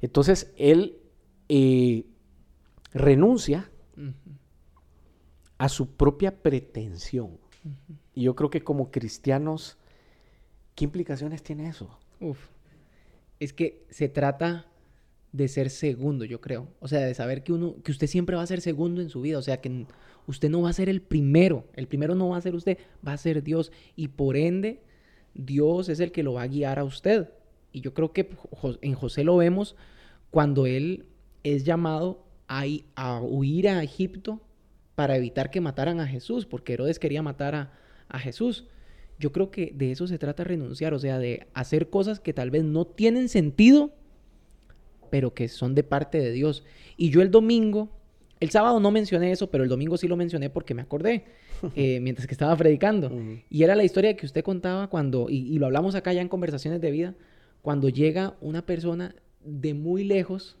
Entonces, 0.00 0.52
él 0.56 0.98
eh, 1.48 2.06
renuncia 2.92 3.70
a 5.58 5.68
su 5.68 5.90
propia 5.96 6.42
pretensión. 6.42 7.38
Y 8.14 8.22
yo 8.22 8.34
creo 8.34 8.50
que 8.50 8.62
como 8.62 8.90
cristianos, 8.90 9.76
¿qué 10.74 10.84
implicaciones 10.84 11.42
tiene 11.42 11.68
eso? 11.68 11.98
Uf. 12.20 12.48
Es 13.38 13.52
que 13.52 13.84
se 13.90 14.08
trata 14.08 14.66
de 15.32 15.48
ser 15.48 15.70
segundo, 15.70 16.24
yo 16.24 16.40
creo. 16.40 16.68
O 16.80 16.88
sea, 16.88 17.00
de 17.00 17.14
saber 17.14 17.42
que 17.42 17.52
uno, 17.52 17.76
que 17.82 17.92
usted 17.92 18.06
siempre 18.06 18.36
va 18.36 18.42
a 18.42 18.46
ser 18.46 18.60
segundo 18.60 19.02
en 19.02 19.10
su 19.10 19.20
vida. 19.20 19.38
O 19.38 19.42
sea, 19.42 19.60
que 19.60 19.86
usted 20.26 20.48
no 20.48 20.62
va 20.62 20.70
a 20.70 20.72
ser 20.72 20.88
el 20.88 21.02
primero. 21.02 21.64
El 21.74 21.86
primero 21.86 22.14
no 22.14 22.30
va 22.30 22.38
a 22.38 22.40
ser 22.40 22.54
usted, 22.54 22.78
va 23.06 23.12
a 23.12 23.18
ser 23.18 23.42
Dios. 23.42 23.70
Y 23.96 24.08
por 24.08 24.36
ende, 24.36 24.80
Dios 25.34 25.88
es 25.88 26.00
el 26.00 26.12
que 26.12 26.22
lo 26.22 26.34
va 26.34 26.42
a 26.42 26.48
guiar 26.48 26.78
a 26.78 26.84
usted. 26.84 27.30
Y 27.72 27.82
yo 27.82 27.92
creo 27.92 28.12
que 28.12 28.30
en 28.80 28.94
José 28.94 29.24
lo 29.24 29.36
vemos 29.36 29.76
cuando 30.30 30.66
él 30.66 31.04
es 31.42 31.64
llamado 31.64 32.24
a, 32.48 32.64
a 32.94 33.20
huir 33.20 33.68
a 33.68 33.82
Egipto 33.82 34.40
para 34.96 35.16
evitar 35.16 35.50
que 35.50 35.60
mataran 35.60 36.00
a 36.00 36.08
Jesús, 36.08 36.46
porque 36.46 36.72
Herodes 36.72 36.98
quería 36.98 37.22
matar 37.22 37.54
a, 37.54 37.72
a 38.08 38.18
Jesús. 38.18 38.66
Yo 39.18 39.30
creo 39.30 39.50
que 39.50 39.72
de 39.74 39.92
eso 39.92 40.06
se 40.06 40.18
trata 40.18 40.42
renunciar, 40.42 40.94
o 40.94 40.98
sea, 40.98 41.18
de 41.18 41.46
hacer 41.54 41.90
cosas 41.90 42.18
que 42.18 42.32
tal 42.32 42.50
vez 42.50 42.64
no 42.64 42.86
tienen 42.86 43.28
sentido, 43.28 43.92
pero 45.10 45.34
que 45.34 45.48
son 45.48 45.74
de 45.74 45.84
parte 45.84 46.18
de 46.18 46.32
Dios. 46.32 46.64
Y 46.96 47.10
yo 47.10 47.22
el 47.22 47.30
domingo, 47.30 47.90
el 48.40 48.50
sábado 48.50 48.80
no 48.80 48.90
mencioné 48.90 49.32
eso, 49.32 49.50
pero 49.50 49.64
el 49.64 49.70
domingo 49.70 49.96
sí 49.96 50.08
lo 50.08 50.16
mencioné 50.16 50.50
porque 50.50 50.74
me 50.74 50.82
acordé, 50.82 51.26
eh, 51.76 52.00
mientras 52.00 52.26
que 52.26 52.34
estaba 52.34 52.56
predicando. 52.56 53.12
Y 53.50 53.62
era 53.62 53.76
la 53.76 53.84
historia 53.84 54.16
que 54.16 54.26
usted 54.26 54.42
contaba 54.42 54.88
cuando, 54.88 55.28
y, 55.28 55.58
lo 55.58 55.66
hablamos 55.66 55.94
acá 55.94 56.12
ya 56.12 56.22
en 56.22 56.28
conversaciones 56.28 56.80
de 56.80 56.90
vida, 56.90 57.14
cuando 57.60 57.88
llega 57.88 58.34
una 58.40 58.64
persona 58.64 59.14
de 59.44 59.74
muy 59.74 60.04
lejos 60.04 60.56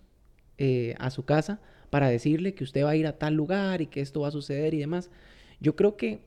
eh, 0.58 0.94
a 0.98 1.10
su 1.10 1.24
casa 1.24 1.60
para 1.90 2.08
decirle 2.08 2.54
que 2.54 2.64
usted 2.64 2.84
va 2.84 2.90
a 2.90 2.96
ir 2.96 3.06
a 3.06 3.18
tal 3.18 3.34
lugar 3.34 3.80
y 3.80 3.86
que 3.86 4.00
esto 4.00 4.20
va 4.20 4.28
a 4.28 4.32
suceder 4.32 4.74
y 4.74 4.78
demás. 4.78 5.10
Yo 5.60 5.76
creo 5.76 5.96
que 5.96 6.20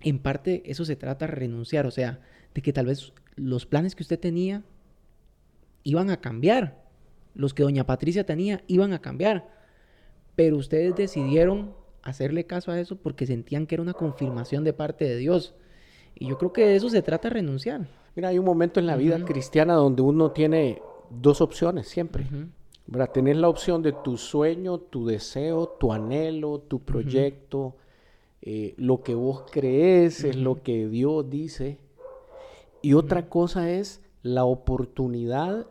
en 0.00 0.18
parte 0.18 0.62
eso 0.64 0.84
se 0.84 0.96
trata 0.96 1.26
de 1.26 1.32
renunciar, 1.32 1.86
o 1.86 1.90
sea, 1.90 2.20
de 2.54 2.62
que 2.62 2.72
tal 2.72 2.86
vez 2.86 3.12
los 3.36 3.66
planes 3.66 3.94
que 3.94 4.02
usted 4.02 4.18
tenía 4.18 4.62
iban 5.82 6.10
a 6.10 6.20
cambiar 6.20 6.80
los 7.34 7.54
que 7.54 7.62
doña 7.62 7.86
Patricia 7.86 8.24
tenía 8.24 8.62
iban 8.66 8.92
a 8.92 9.00
cambiar. 9.00 9.48
Pero 10.36 10.56
ustedes 10.56 10.94
decidieron 10.94 11.74
hacerle 12.02 12.46
caso 12.46 12.70
a 12.70 12.80
eso 12.80 12.96
porque 12.96 13.26
sentían 13.26 13.66
que 13.66 13.74
era 13.74 13.82
una 13.82 13.94
confirmación 13.94 14.64
de 14.64 14.72
parte 14.72 15.04
de 15.04 15.16
Dios. 15.16 15.54
Y 16.14 16.28
yo 16.28 16.38
creo 16.38 16.52
que 16.52 16.66
de 16.66 16.76
eso 16.76 16.88
se 16.88 17.02
trata 17.02 17.28
de 17.28 17.34
renunciar. 17.34 17.88
Mira, 18.14 18.28
hay 18.28 18.38
un 18.38 18.44
momento 18.44 18.80
en 18.80 18.86
la 18.86 18.96
vida 18.96 19.22
cristiana 19.24 19.74
donde 19.74 20.02
uno 20.02 20.32
tiene 20.32 20.82
dos 21.10 21.40
opciones 21.40 21.88
siempre. 21.88 22.26
Tener 23.12 23.36
la 23.36 23.48
opción 23.48 23.82
de 23.82 23.92
tu 23.92 24.16
sueño, 24.16 24.78
tu 24.78 25.06
deseo, 25.06 25.68
tu 25.68 25.92
anhelo, 25.92 26.58
tu 26.58 26.80
proyecto, 26.80 27.76
eh, 28.42 28.74
lo 28.78 29.02
que 29.02 29.14
vos 29.14 29.44
crees, 29.50 30.24
es 30.24 30.36
lo 30.36 30.62
que 30.62 30.88
Dios 30.88 31.30
dice. 31.30 31.78
Y 32.82 32.94
otra 32.94 33.28
cosa 33.28 33.70
es 33.70 34.00
la 34.22 34.44
oportunidad 34.44 35.66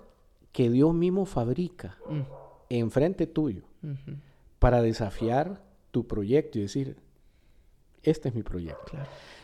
que 0.51 0.69
Dios 0.69 0.93
mismo 0.93 1.25
fabrica 1.25 1.97
mm. 2.09 2.21
enfrente 2.69 3.27
tuyo 3.27 3.63
para 4.59 4.81
desafiar 4.81 5.61
tu 5.91 6.07
proyecto 6.07 6.57
y 6.57 6.63
decir, 6.63 6.97
este 8.03 8.29
es 8.29 8.35
mi 8.35 8.43
proyecto. 8.43 8.93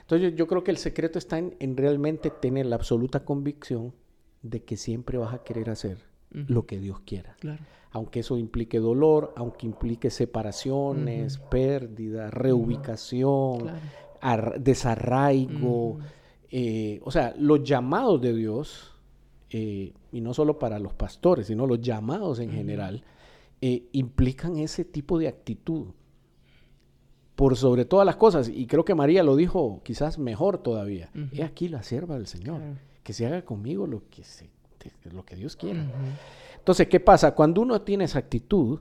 Entonces 0.02 0.36
yo, 0.36 0.48
creo 0.48 0.64
que 0.64 0.72
el 0.72 0.78
secreto 0.78 1.18
está 1.18 1.38
en, 1.38 1.78
realmente 1.78 2.30
tener 2.30 2.68
la 2.68 2.76
absoluta 2.76 3.26
convicción 3.26 3.94
de 4.44 4.64
que 4.64 4.78
siempre 4.78 5.18
vas 5.18 5.34
a 5.34 5.44
querer 5.44 5.70
hacer 5.70 5.98
lo 6.48 6.66
que 6.66 6.80
Dios 6.80 7.00
quiera. 7.06 7.36
Aunque 7.92 8.20
eso 8.20 8.38
implique 8.38 8.80
dolor, 8.80 9.34
aunque 9.38 9.66
implique 9.66 10.10
separaciones, 10.10 11.38
pérdida, 11.38 12.30
reubicación, 12.30 13.72
desarraigo. 14.60 16.00
Eh, 16.52 17.02
o 17.04 17.12
sea, 17.12 17.34
los 17.38 17.64
llamados 17.64 18.22
de 18.22 18.34
Dios 18.34 18.96
eh, 19.50 19.94
y 20.12 20.22
no 20.22 20.34
solo 20.34 20.60
para 20.60 20.80
los 20.80 20.94
pastores, 20.94 21.48
sino 21.48 21.68
los 21.68 21.80
llamados 21.82 22.40
en 22.40 22.52
general, 22.52 23.04
eh, 23.62 23.88
implican 23.94 24.58
ese 24.58 24.84
tipo 24.86 25.18
de 25.18 25.28
actitud. 25.28 25.88
Por 27.36 27.58
sobre 27.58 27.84
todas 27.84 28.06
las 28.06 28.16
cosas, 28.16 28.48
y 28.48 28.66
creo 28.66 28.86
que 28.86 28.96
María 28.96 29.22
lo 29.22 29.36
dijo 29.36 29.82
quizás 29.84 30.18
mejor 30.18 30.58
todavía, 30.58 31.10
es 31.34 31.42
aquí 31.42 31.68
la 31.68 31.84
sierva 31.84 32.16
del 32.16 32.28
Señor, 32.28 32.62
que 33.04 33.12
se 33.12 33.26
haga 33.26 33.44
conmigo 33.44 33.88
lo 33.88 34.04
que, 34.10 34.24
lo 35.12 35.26
que 35.26 35.36
Dios 35.36 35.56
quiera. 35.56 35.84
Entonces, 36.58 36.88
¿qué 36.88 37.00
pasa? 37.00 37.36
Cuando 37.36 37.62
uno 37.62 37.82
tiene 37.82 38.06
esa 38.06 38.20
actitud, 38.20 38.80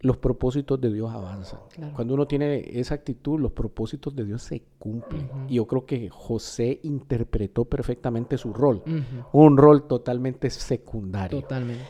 los 0.00 0.16
propósitos 0.16 0.80
de 0.80 0.92
Dios 0.92 1.12
avanzan. 1.12 1.60
Cuando 1.94 2.14
uno 2.14 2.26
tiene 2.26 2.64
esa 2.78 2.94
actitud, 2.94 3.40
los 3.40 3.52
propósitos 3.52 4.14
de 4.14 4.24
Dios 4.24 4.42
se 4.42 4.62
cumplen. 4.78 5.28
Y 5.48 5.54
yo 5.56 5.66
creo 5.66 5.86
que 5.86 6.08
José 6.08 6.80
interpretó 6.84 7.64
perfectamente 7.64 8.38
su 8.38 8.52
rol, 8.52 8.82
un 9.32 9.56
rol 9.56 9.86
totalmente 9.88 10.50
secundario. 10.50 11.40
Totalmente. 11.40 11.84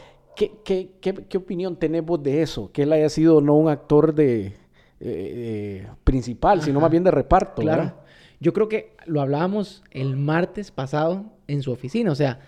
¿Qué, 0.64 1.36
opinión 1.36 1.76
tenemos 1.76 2.22
de 2.22 2.42
eso? 2.42 2.70
Que 2.72 2.84
él 2.84 2.92
haya 2.92 3.08
sido 3.08 3.40
no 3.40 3.54
un 3.54 3.68
actor 3.68 4.14
de 4.14 4.46
eh, 4.46 4.54
eh, 5.00 5.86
principal, 6.04 6.62
sino 6.62 6.80
más 6.80 6.90
bien 6.90 7.04
de 7.04 7.10
reparto. 7.10 7.62
Claro. 7.62 7.94
Yo 8.40 8.52
creo 8.52 8.68
que 8.68 8.94
lo 9.06 9.20
hablábamos 9.20 9.82
el 9.90 10.16
martes 10.16 10.70
pasado 10.70 11.32
en 11.48 11.62
su 11.62 11.72
oficina. 11.72 12.12
O 12.12 12.14
sea, 12.14 12.40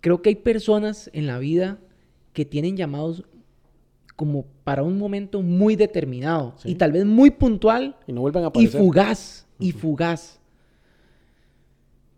creo 0.00 0.22
que 0.22 0.30
hay 0.30 0.36
personas 0.36 1.10
en 1.12 1.26
la 1.26 1.38
vida 1.38 1.78
que 2.32 2.44
tienen 2.44 2.76
llamados 2.76 3.24
como 4.16 4.46
para 4.64 4.82
un 4.82 4.98
momento 4.98 5.42
muy 5.42 5.76
determinado 5.76 6.56
y 6.64 6.74
tal 6.74 6.92
vez 6.92 7.04
muy 7.04 7.30
puntual 7.30 7.96
y 8.06 8.12
no 8.12 8.20
vuelven 8.22 8.44
a 8.44 8.50
y 8.54 8.66
fugaz 8.66 9.46
y 9.58 9.72
fugaz. 9.72 10.40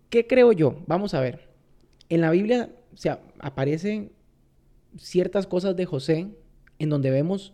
¿Qué 0.08 0.26
creo 0.26 0.52
yo? 0.52 0.82
Vamos 0.86 1.14
a 1.14 1.20
ver. 1.20 1.48
En 2.08 2.22
la 2.22 2.30
Biblia 2.30 2.70
o 2.92 3.18
aparecen 3.38 4.12
ciertas 4.96 5.46
cosas 5.46 5.76
de 5.76 5.86
José 5.86 6.28
en 6.78 6.88
donde 6.88 7.10
vemos 7.10 7.52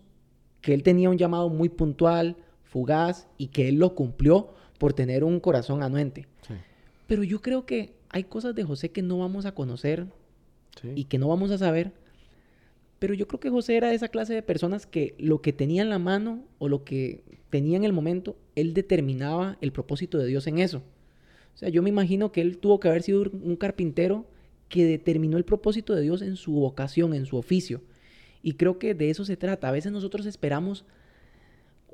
que 0.61 0.75
él 0.75 0.83
tenía 0.83 1.11
un 1.11 1.19
llamado 1.19 1.49
muy 1.49 1.69
puntual, 1.69 2.37
fugaz 2.63 3.29
y 3.37 3.49
que 3.49 3.69
él 3.69 3.77
lo 3.77 3.95
cumplió 3.95 4.55
por 4.79 4.93
tener 4.93 5.25
un 5.25 5.41
corazón 5.41 5.83
anuente. 5.83 6.27
Pero 7.07 7.23
yo 7.23 7.41
creo 7.41 7.67
que 7.67 7.96
hay 8.11 8.25
cosas 8.25 8.55
de 8.55 8.65
José 8.65 8.91
que 8.91 9.03
no 9.03 9.19
vamos 9.19 9.47
a 9.47 9.53
conocer 9.53 10.07
y 10.95 11.05
que 11.05 11.19
no 11.19 11.29
vamos 11.29 11.51
a 11.51 11.59
saber 11.59 11.93
pero 12.99 13.15
yo 13.15 13.29
creo 13.29 13.41
que 13.41 13.51
José 13.51 13.77
era 13.77 13.89
de 13.89 13.95
esa 13.95 14.09
clase 14.09 14.35
de 14.35 14.43
personas 14.43 14.87
que 14.87 15.15
lo 15.19 15.43
que 15.43 15.53
tenía 15.53 15.83
en 15.83 15.91
la 15.91 15.99
mano 15.99 16.45
o 16.59 16.69
lo 16.69 16.85
que 16.85 17.25
tenía 17.51 17.77
en 17.77 17.85
el 17.85 17.93
momento, 17.93 18.37
él 18.55 18.73
determinaba 18.75 19.59
el 19.61 19.73
propósito 19.73 20.19
de 20.19 20.27
Dios 20.27 20.47
en 20.47 20.59
eso. 20.59 20.79
O 21.55 21.59
sea, 21.59 21.69
yo 21.69 21.83
me 21.83 21.91
imagino 21.91 22.33
que 22.33 22.41
él 22.41 22.59
tuvo 22.59 22.81
que 22.81 22.89
haber 22.89 23.03
sido 23.03 23.23
un 23.23 23.57
carpintero 23.57 24.27
que 24.69 24.85
determinó 24.85 25.37
el 25.37 25.45
propósito 25.45 25.95
de 25.95 26.03
Dios 26.03 26.23
en 26.23 26.37
su 26.37 26.53
vocación, 26.53 27.15
en 27.15 27.27
su 27.27 27.37
oficio. 27.37 27.83
Y 28.43 28.55
creo 28.55 28.79
que 28.79 28.95
de 28.95 29.11
eso 29.11 29.25
se 29.25 29.37
trata. 29.37 29.69
A 29.69 29.73
veces 29.73 29.93
nosotros 29.93 30.27
esperamos, 30.27 30.85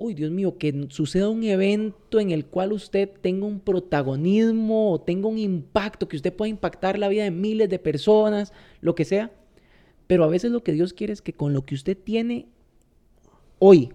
uy, 0.02 0.14
Dios 0.14 0.30
mío, 0.30 0.58
que 0.58 0.86
suceda 0.88 1.28
un 1.28 1.44
evento 1.44 2.18
en 2.18 2.30
el 2.30 2.44
cual 2.46 2.72
usted 2.72 3.08
tenga 3.20 3.46
un 3.46 3.60
protagonismo 3.60 4.92
o 4.92 5.00
tenga 5.00 5.28
un 5.28 5.38
impacto, 5.38 6.08
que 6.08 6.16
usted 6.16 6.32
pueda 6.32 6.48
impactar 6.48 6.98
la 6.98 7.08
vida 7.08 7.24
de 7.24 7.30
miles 7.30 7.68
de 7.68 7.78
personas, 7.78 8.52
lo 8.80 8.94
que 8.94 9.04
sea. 9.04 9.30
Pero 10.06 10.24
a 10.24 10.28
veces 10.28 10.50
lo 10.50 10.62
que 10.62 10.72
Dios 10.72 10.92
quiere 10.92 11.12
es 11.12 11.22
que 11.22 11.32
con 11.32 11.52
lo 11.52 11.64
que 11.64 11.74
usted 11.74 11.96
tiene 11.96 12.48
hoy, 13.58 13.90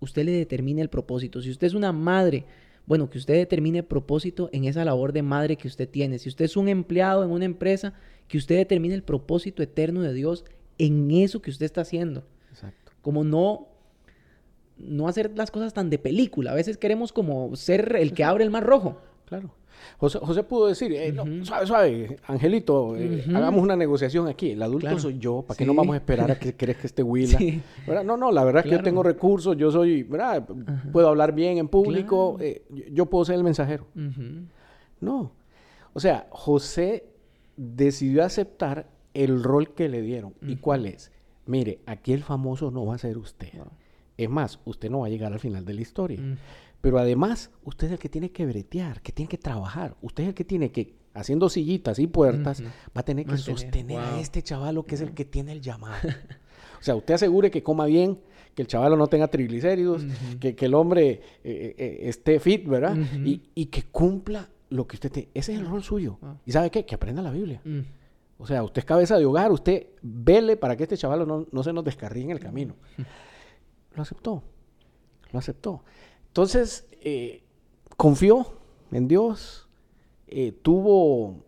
usted 0.00 0.24
le 0.24 0.32
determine 0.32 0.80
el 0.80 0.88
propósito. 0.88 1.42
Si 1.42 1.50
usted 1.50 1.66
es 1.66 1.74
una 1.74 1.92
madre, 1.92 2.44
bueno, 2.86 3.10
que 3.10 3.18
usted 3.18 3.34
determine 3.34 3.78
el 3.78 3.84
propósito 3.84 4.48
en 4.52 4.64
esa 4.64 4.84
labor 4.84 5.12
de 5.12 5.22
madre 5.22 5.56
que 5.56 5.68
usted 5.68 5.88
tiene. 5.88 6.18
Si 6.18 6.28
usted 6.28 6.44
es 6.44 6.56
un 6.56 6.68
empleado 6.68 7.24
en 7.24 7.30
una 7.30 7.44
empresa, 7.44 7.94
que 8.28 8.38
usted 8.38 8.56
determine 8.56 8.94
el 8.94 9.02
propósito 9.02 9.62
eterno 9.62 10.02
de 10.02 10.14
Dios 10.14 10.44
en 10.78 11.10
eso 11.10 11.42
que 11.42 11.50
usted 11.50 11.66
está 11.66 11.82
haciendo. 11.82 12.24
Exacto. 12.50 12.92
Como 13.02 13.24
no 13.24 13.71
no 14.78 15.08
hacer 15.08 15.32
las 15.36 15.50
cosas 15.50 15.74
tan 15.74 15.90
de 15.90 15.98
película. 15.98 16.52
A 16.52 16.54
veces 16.54 16.76
queremos 16.76 17.12
como 17.12 17.54
ser 17.56 17.96
el 17.96 18.12
que 18.12 18.24
abre 18.24 18.44
el 18.44 18.50
mar 18.50 18.64
rojo. 18.64 18.98
Claro. 19.26 19.50
José, 19.98 20.42
pudo 20.44 20.66
decir, 20.66 20.92
eh, 20.92 21.14
suave, 21.42 21.66
suave, 21.66 22.16
Angelito, 22.26 22.96
eh, 22.96 23.24
hagamos 23.34 23.62
una 23.62 23.76
negociación 23.76 24.28
aquí. 24.28 24.50
El 24.50 24.62
adulto 24.62 24.98
soy 24.98 25.18
yo, 25.18 25.42
¿para 25.42 25.56
qué 25.56 25.64
no 25.64 25.74
vamos 25.74 25.94
a 25.94 25.96
esperar 25.96 26.30
a 26.30 26.38
que 26.38 26.56
crees 26.56 26.78
que 26.78 26.86
esté 26.86 27.02
Willa? 27.02 27.38
No, 28.04 28.16
no, 28.16 28.32
la 28.32 28.44
verdad 28.44 28.64
es 28.64 28.70
que 28.70 28.76
yo 28.76 28.82
tengo 28.82 29.02
recursos, 29.02 29.56
yo 29.56 29.70
soy, 29.70 30.02
¿verdad? 30.02 30.46
Puedo 30.92 31.08
hablar 31.08 31.32
bien 31.32 31.58
en 31.58 31.68
público, 31.68 32.36
eh, 32.40 32.62
yo 32.90 33.06
puedo 33.06 33.24
ser 33.24 33.36
el 33.36 33.44
mensajero. 33.44 33.86
No. 35.00 35.32
O 35.94 36.00
sea, 36.00 36.26
José 36.30 37.04
decidió 37.56 38.24
aceptar 38.24 38.86
el 39.14 39.42
rol 39.42 39.74
que 39.74 39.88
le 39.88 40.02
dieron. 40.02 40.34
¿Y 40.42 40.56
cuál 40.56 40.86
es? 40.86 41.12
Mire, 41.46 41.80
aquí 41.86 42.12
el 42.12 42.22
famoso 42.22 42.70
no 42.70 42.86
va 42.86 42.94
a 42.94 42.98
ser 42.98 43.18
usted. 43.18 43.50
Es 44.24 44.30
más, 44.30 44.60
usted 44.64 44.90
no 44.90 45.00
va 45.00 45.06
a 45.06 45.10
llegar 45.10 45.32
al 45.32 45.40
final 45.40 45.64
de 45.64 45.74
la 45.74 45.80
historia. 45.80 46.20
Pero 46.80 46.98
además, 46.98 47.50
usted 47.64 47.86
es 47.86 47.92
el 47.92 47.98
que 47.98 48.08
tiene 48.08 48.32
que 48.32 48.44
bretear, 48.44 49.00
que 49.02 49.12
tiene 49.12 49.28
que 49.28 49.38
trabajar. 49.38 49.96
Usted 50.02 50.24
es 50.24 50.28
el 50.30 50.34
que 50.34 50.44
tiene 50.44 50.72
que, 50.72 50.96
haciendo 51.14 51.48
sillitas 51.48 51.98
y 51.98 52.08
puertas, 52.08 52.62
va 52.62 53.00
a 53.00 53.04
tener 53.04 53.24
que 53.26 53.36
sostener 53.36 53.98
a 53.98 54.20
este 54.20 54.42
chavalo 54.42 54.84
que 54.84 54.96
es 54.96 55.00
el 55.00 55.12
que 55.12 55.24
tiene 55.24 55.52
el 55.52 55.60
llamado. 55.60 55.96
o 56.80 56.82
sea, 56.82 56.96
usted 56.96 57.14
asegure 57.14 57.50
que 57.50 57.62
coma 57.62 57.86
bien, 57.86 58.18
que 58.54 58.62
el 58.62 58.68
chavalo 58.68 58.96
no 58.96 59.06
tenga 59.06 59.28
triglicéridos, 59.28 60.04
que, 60.40 60.56
el 60.58 60.74
hombre 60.74 61.10
eh, 61.10 61.20
eh, 61.44 61.74
eh, 61.78 61.98
esté 62.08 62.40
fit, 62.40 62.66
¿verdad? 62.66 62.96
y, 63.24 63.66
que 63.66 63.84
cumpla 63.84 64.48
lo 64.68 64.86
que 64.86 64.96
usted 64.96 65.12
tiene. 65.12 65.28
Ese 65.34 65.54
es 65.54 65.60
el 65.60 65.66
rol 65.66 65.82
suyo. 65.82 66.18
¿Y 66.44 66.52
sabe 66.52 66.70
qué? 66.70 66.84
Que 66.84 66.96
aprenda 66.96 67.22
la 67.22 67.30
Biblia. 67.30 67.60
Mm. 67.64 67.80
O 68.38 68.46
sea, 68.46 68.64
usted 68.64 68.80
es 68.80 68.84
cabeza 68.84 69.16
de 69.18 69.24
hogar, 69.24 69.52
usted 69.52 69.86
vele 70.02 70.56
para 70.56 70.76
que 70.76 70.82
este 70.82 70.96
chaval 70.96 71.28
no, 71.50 71.62
se 71.62 71.72
nos 71.72 71.84
descarríe 71.84 72.24
en 72.24 72.32
el 72.32 72.40
camino. 72.40 72.74
Lo 73.94 74.02
aceptó, 74.02 74.42
lo 75.32 75.38
aceptó. 75.38 75.84
Entonces, 76.28 76.86
eh, 77.00 77.42
confió 77.96 78.46
en 78.90 79.08
Dios, 79.08 79.68
eh, 80.28 80.52
tuvo, 80.62 81.44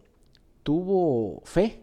tuvo 0.63 1.41
fe, 1.45 1.81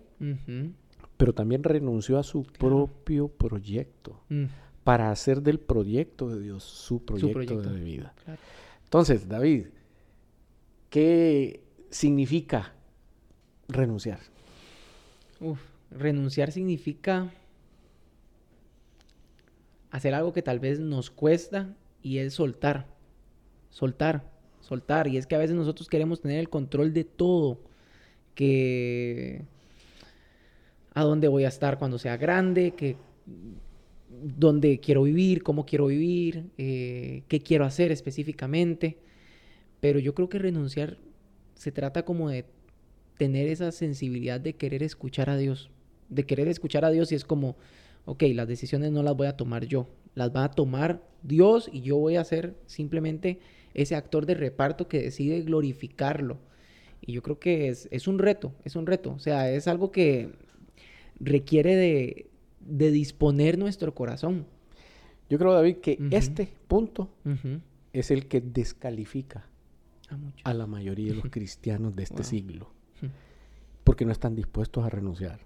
pero 1.17 1.33
también 1.33 1.63
renunció 1.63 2.19
a 2.19 2.23
su 2.23 2.43
propio 2.43 3.27
proyecto 3.27 4.21
mm. 4.29 4.45
para 4.83 5.09
hacer 5.09 5.41
del 5.41 5.59
proyecto 5.59 6.29
de 6.29 6.41
Dios 6.41 6.63
su 6.63 7.03
proyecto, 7.03 7.61
de 7.61 7.83
vida. 7.83 8.13
Entonces, 8.83 9.27
David, 9.27 9.67
¿qué 10.89 11.63
significa 11.89 12.73
renunciar? 13.67 14.19
renunciar 15.89 16.51
significa 16.51 17.33
hacer 19.91 20.13
algo 20.13 20.33
que 20.33 20.41
tal 20.41 20.59
vez 20.59 20.79
nos 20.79 21.11
cuesta 21.11 21.75
y 22.01 22.17
es 22.17 22.33
soltar, 22.33 22.87
soltar, 23.69 24.23
soltar. 24.61 25.07
Y 25.07 25.17
es 25.17 25.27
que 25.27 25.35
a 25.35 25.39
veces 25.39 25.55
nosotros 25.55 25.87
queremos 25.87 26.21
tener 26.21 26.39
el 26.39 26.49
control 26.49 26.93
de 26.93 27.03
todo, 27.03 27.59
que 28.33 29.43
a 30.93 31.03
dónde 31.03 31.27
voy 31.27 31.43
a 31.43 31.49
estar 31.49 31.77
cuando 31.77 31.99
sea 31.99 32.17
grande, 32.17 32.71
que 32.71 32.95
dónde 34.37 34.79
quiero 34.79 35.03
vivir, 35.03 35.43
cómo 35.43 35.65
quiero 35.65 35.87
vivir, 35.87 36.49
eh, 36.57 37.23
qué 37.27 37.41
quiero 37.41 37.65
hacer 37.65 37.91
específicamente. 37.91 38.97
Pero 39.79 39.99
yo 39.99 40.13
creo 40.13 40.29
que 40.29 40.39
renunciar 40.39 40.97
se 41.55 41.71
trata 41.71 42.03
como 42.03 42.29
de 42.29 42.45
tener 43.17 43.47
esa 43.47 43.71
sensibilidad 43.71 44.39
de 44.39 44.53
querer 44.53 44.83
escuchar 44.83 45.29
a 45.29 45.37
Dios, 45.37 45.69
de 46.09 46.25
querer 46.25 46.47
escuchar 46.47 46.85
a 46.85 46.89
Dios 46.89 47.11
y 47.11 47.15
es 47.15 47.23
como, 47.23 47.55
ok, 48.05 48.23
las 48.33 48.47
decisiones 48.47 48.91
no 48.91 49.03
las 49.03 49.15
voy 49.15 49.27
a 49.27 49.37
tomar 49.37 49.65
yo, 49.65 49.87
las 50.15 50.35
va 50.35 50.43
a 50.43 50.51
tomar 50.51 51.01
Dios 51.23 51.69
y 51.71 51.81
yo 51.81 51.97
voy 51.97 52.15
a 52.15 52.23
ser 52.23 52.55
simplemente 52.65 53.39
ese 53.73 53.95
actor 53.95 54.25
de 54.25 54.35
reparto 54.35 54.87
que 54.87 55.01
decide 55.01 55.41
glorificarlo. 55.41 56.39
Y 57.01 57.13
yo 57.13 57.23
creo 57.23 57.39
que 57.39 57.69
es, 57.69 57.87
es 57.91 58.07
un 58.07 58.19
reto, 58.19 58.53
es 58.63 58.75
un 58.75 58.85
reto, 58.85 59.13
o 59.13 59.19
sea, 59.19 59.51
es 59.51 59.67
algo 59.67 59.91
que 59.91 60.31
requiere 61.19 61.75
de, 61.75 62.27
de 62.59 62.91
disponer 62.91 63.57
nuestro 63.57 63.95
corazón. 63.95 64.45
Yo 65.29 65.39
creo, 65.39 65.53
David, 65.53 65.77
que 65.77 65.97
este 66.11 66.49
punto 66.67 67.09
es 67.93 68.11
el 68.11 68.27
que 68.27 68.41
descalifica 68.41 69.45
a, 70.43 70.53
la 70.53 70.67
mayoría 70.67 71.13
de 71.13 71.15
los 71.15 71.25
cristianos 71.31 71.95
de 71.95 72.03
este 72.03 72.23
siglo 72.23 72.69
porque 73.83 74.05
no 74.05 74.11
están 74.11 74.35
dispuestos 74.35 74.85
a 74.85 74.89
renunciar. 74.89 75.39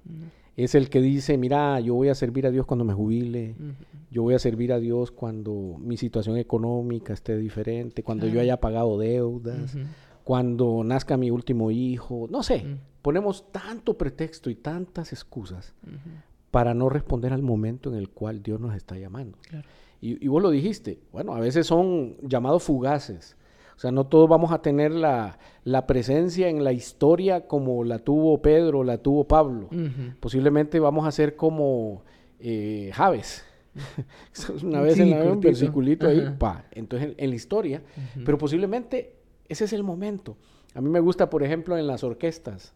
Es 0.58 0.74
el 0.74 0.90
que 0.90 1.02
dice, 1.02 1.38
mira, 1.38 1.80
yo 1.82 1.96
voy 1.96 2.10
a 2.10 2.16
servir 2.16 2.48
a 2.48 2.52
Dios 2.52 2.66
cuando 2.66 2.86
me 2.86 2.94
jubile, 2.94 3.56
yo 4.10 4.24
voy 4.24 4.36
a 4.36 4.40
servir 4.40 4.72
a 4.72 4.80
Dios 4.80 5.12
cuando 5.12 5.78
mi 5.80 5.98
situación 5.98 6.38
económica 6.38 7.14
esté 7.14 7.38
diferente, 7.38 8.04
cuando 8.04 8.28
yo 8.28 8.40
haya 8.40 8.60
pagado 8.60 8.98
deudas, 8.98 9.76
cuando 10.24 10.84
nazca 10.84 11.18
mi 11.18 11.30
último 11.30 11.72
hijo, 11.72 12.28
no 12.30 12.42
sé, 12.42 12.66
ponemos 13.02 13.52
tanto 13.52 13.98
pretexto 13.98 14.50
y 14.50 14.56
tantas 14.56 15.12
excusas 15.12 15.74
para 16.52 16.74
no 16.74 16.88
responder 16.88 17.34
al 17.34 17.42
momento 17.42 17.92
en 17.92 17.98
el 17.98 18.10
cual 18.10 18.42
Dios 18.42 18.62
nos 18.62 18.76
está 18.76 18.98
llamando. 18.98 19.38
Y, 20.00 20.24
y, 20.24 20.28
vos 20.28 20.42
lo 20.42 20.52
dijiste, 20.52 21.00
bueno, 21.12 21.34
a 21.34 21.40
veces 21.40 21.68
son 21.68 22.16
llamados 22.22 22.64
fugaces, 22.64 23.36
o 23.76 23.80
sea, 23.80 23.92
no 23.92 24.06
todos 24.06 24.30
vamos 24.30 24.52
a 24.52 24.62
tener 24.62 24.92
la, 24.92 25.38
presencia 25.88 26.48
en 26.48 26.64
la 26.64 26.72
historia 26.72 27.48
como 27.48 27.84
la 27.84 28.00
tuvo 28.00 28.42
Pedro, 28.42 28.84
la 28.84 28.98
tuvo 28.98 29.28
Pablo. 29.28 29.70
Posiblemente 30.20 30.80
vamos 30.80 31.06
a 31.06 31.12
ser 31.12 31.36
como 31.36 32.04
eh, 32.40 32.92
Javes. 32.94 33.44
Una 34.64 34.82
vez 34.82 34.98
en 35.00 35.10
la 35.10 35.24
un 35.24 35.42
versiculito 35.42 36.08
ahí, 36.08 36.34
pa. 36.40 36.66
Entonces, 36.72 37.14
en, 37.18 37.30
la 37.30 37.36
historia. 37.36 37.84
Pero 38.24 38.38
posiblemente 38.38 39.16
ese 39.50 39.66
es 39.66 39.74
el 39.74 39.84
momento. 39.84 40.38
A 40.74 40.82
mí 40.82 40.90
me 40.90 41.00
gusta, 41.00 41.30
por 41.30 41.44
ejemplo, 41.44 41.78
en 41.78 41.88
las 41.88 42.04
orquestas, 42.04 42.74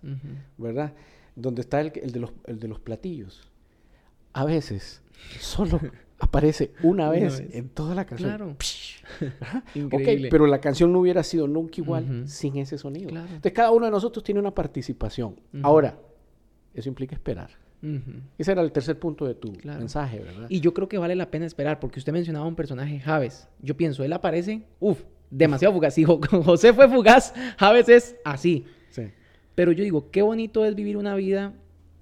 ¿verdad? 0.58 0.94
Donde 1.36 1.62
está 1.62 1.80
el, 1.80 1.92
de 1.92 2.20
los, 2.20 2.32
el 2.46 2.60
de 2.60 2.68
los 2.68 2.80
platillos. 2.80 3.50
A 4.34 4.46
veces, 4.46 5.02
solo 5.40 5.80
aparece 6.20 6.74
una 6.84 7.10
vez, 7.10 7.44
en 7.52 7.70
toda 7.70 7.96
la 7.96 8.06
canción. 8.06 8.30
Claro. 8.30 8.56
ok, 9.86 10.28
pero 10.30 10.46
la 10.46 10.60
canción 10.60 10.92
no 10.92 11.00
hubiera 11.00 11.24
sido 11.24 11.48
nunca 11.48 11.76
igual 11.78 12.28
sin 12.28 12.58
ese 12.58 12.78
sonido. 12.78 13.10
Entonces 13.10 13.54
cada 13.54 13.72
uno 13.72 13.86
de 13.86 13.92
nosotros 13.92 14.24
tiene 14.24 14.40
una 14.40 14.54
participación. 14.54 15.40
Ahora, 15.64 15.98
eso 16.74 16.90
implica 16.90 17.16
esperar. 17.16 17.50
Ese 18.38 18.52
era 18.52 18.62
el 18.62 18.72
tercer 18.72 19.00
punto 19.00 19.26
de 19.26 19.36
tu 19.36 19.54
mensaje, 19.64 20.20
¿verdad? 20.20 20.48
Y 20.50 20.60
yo 20.60 20.74
creo 20.74 20.90
que 20.90 20.98
vale 20.98 21.16
la 21.16 21.32
pena 21.32 21.46
esperar, 21.46 21.80
porque 21.80 22.00
usted 22.00 22.12
mencionaba 22.12 22.46
un 22.46 22.56
personaje, 22.56 23.00
Javes. 23.00 23.48
Yo 23.62 23.78
pienso, 23.78 24.04
él 24.04 24.12
aparece, 24.12 24.64
uff, 24.80 25.02
demasiado 25.30 25.74
fugaz. 25.74 25.94
Si 25.94 26.04
José 26.44 26.74
fue 26.74 26.90
fugaz, 26.90 27.34
Javes 27.58 27.88
es 27.90 28.16
así. 28.26 28.66
Sí. 28.90 29.04
Pero 29.56 29.72
yo 29.72 29.84
digo, 29.84 30.12
qué 30.12 30.22
bonito 30.22 30.66
es 30.66 30.76
vivir 30.76 30.98
una 30.98 31.16
vida 31.16 31.54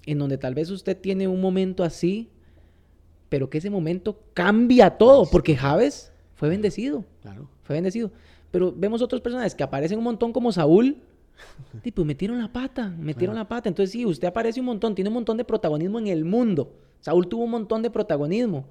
en 0.06 0.18
donde 0.18 0.38
tal 0.38 0.54
vez 0.54 0.70
usted 0.70 0.96
tiene 0.96 1.28
un 1.28 1.40
momento 1.40 1.84
así, 1.84 2.30
pero 3.28 3.50
que 3.50 3.58
ese 3.58 3.70
momento 3.70 4.18
cambia 4.34 4.90
todo, 4.90 5.26
porque 5.30 5.56
Javes 5.56 6.12
fue 6.34 6.48
bendecido. 6.48 7.04
Claro. 7.22 7.48
Fue 7.62 7.74
bendecido. 7.74 8.10
Pero 8.50 8.72
vemos 8.74 9.02
otros 9.02 9.20
personajes 9.20 9.54
que 9.54 9.62
aparecen 9.62 9.98
un 9.98 10.04
montón 10.04 10.32
como 10.32 10.52
Saúl. 10.52 10.96
Tipo, 11.82 12.04
metieron 12.04 12.38
la 12.38 12.52
pata, 12.52 12.88
metieron 12.88 13.36
la 13.36 13.46
pata. 13.46 13.68
Entonces, 13.68 13.92
sí, 13.92 14.06
usted 14.06 14.28
aparece 14.28 14.60
un 14.60 14.66
montón, 14.66 14.94
tiene 14.94 15.08
un 15.08 15.14
montón 15.14 15.36
de 15.36 15.44
protagonismo 15.44 15.98
en 15.98 16.08
el 16.08 16.24
mundo. 16.24 16.72
Saúl 17.00 17.28
tuvo 17.28 17.44
un 17.44 17.50
montón 17.50 17.82
de 17.82 17.90
protagonismo. 17.90 18.66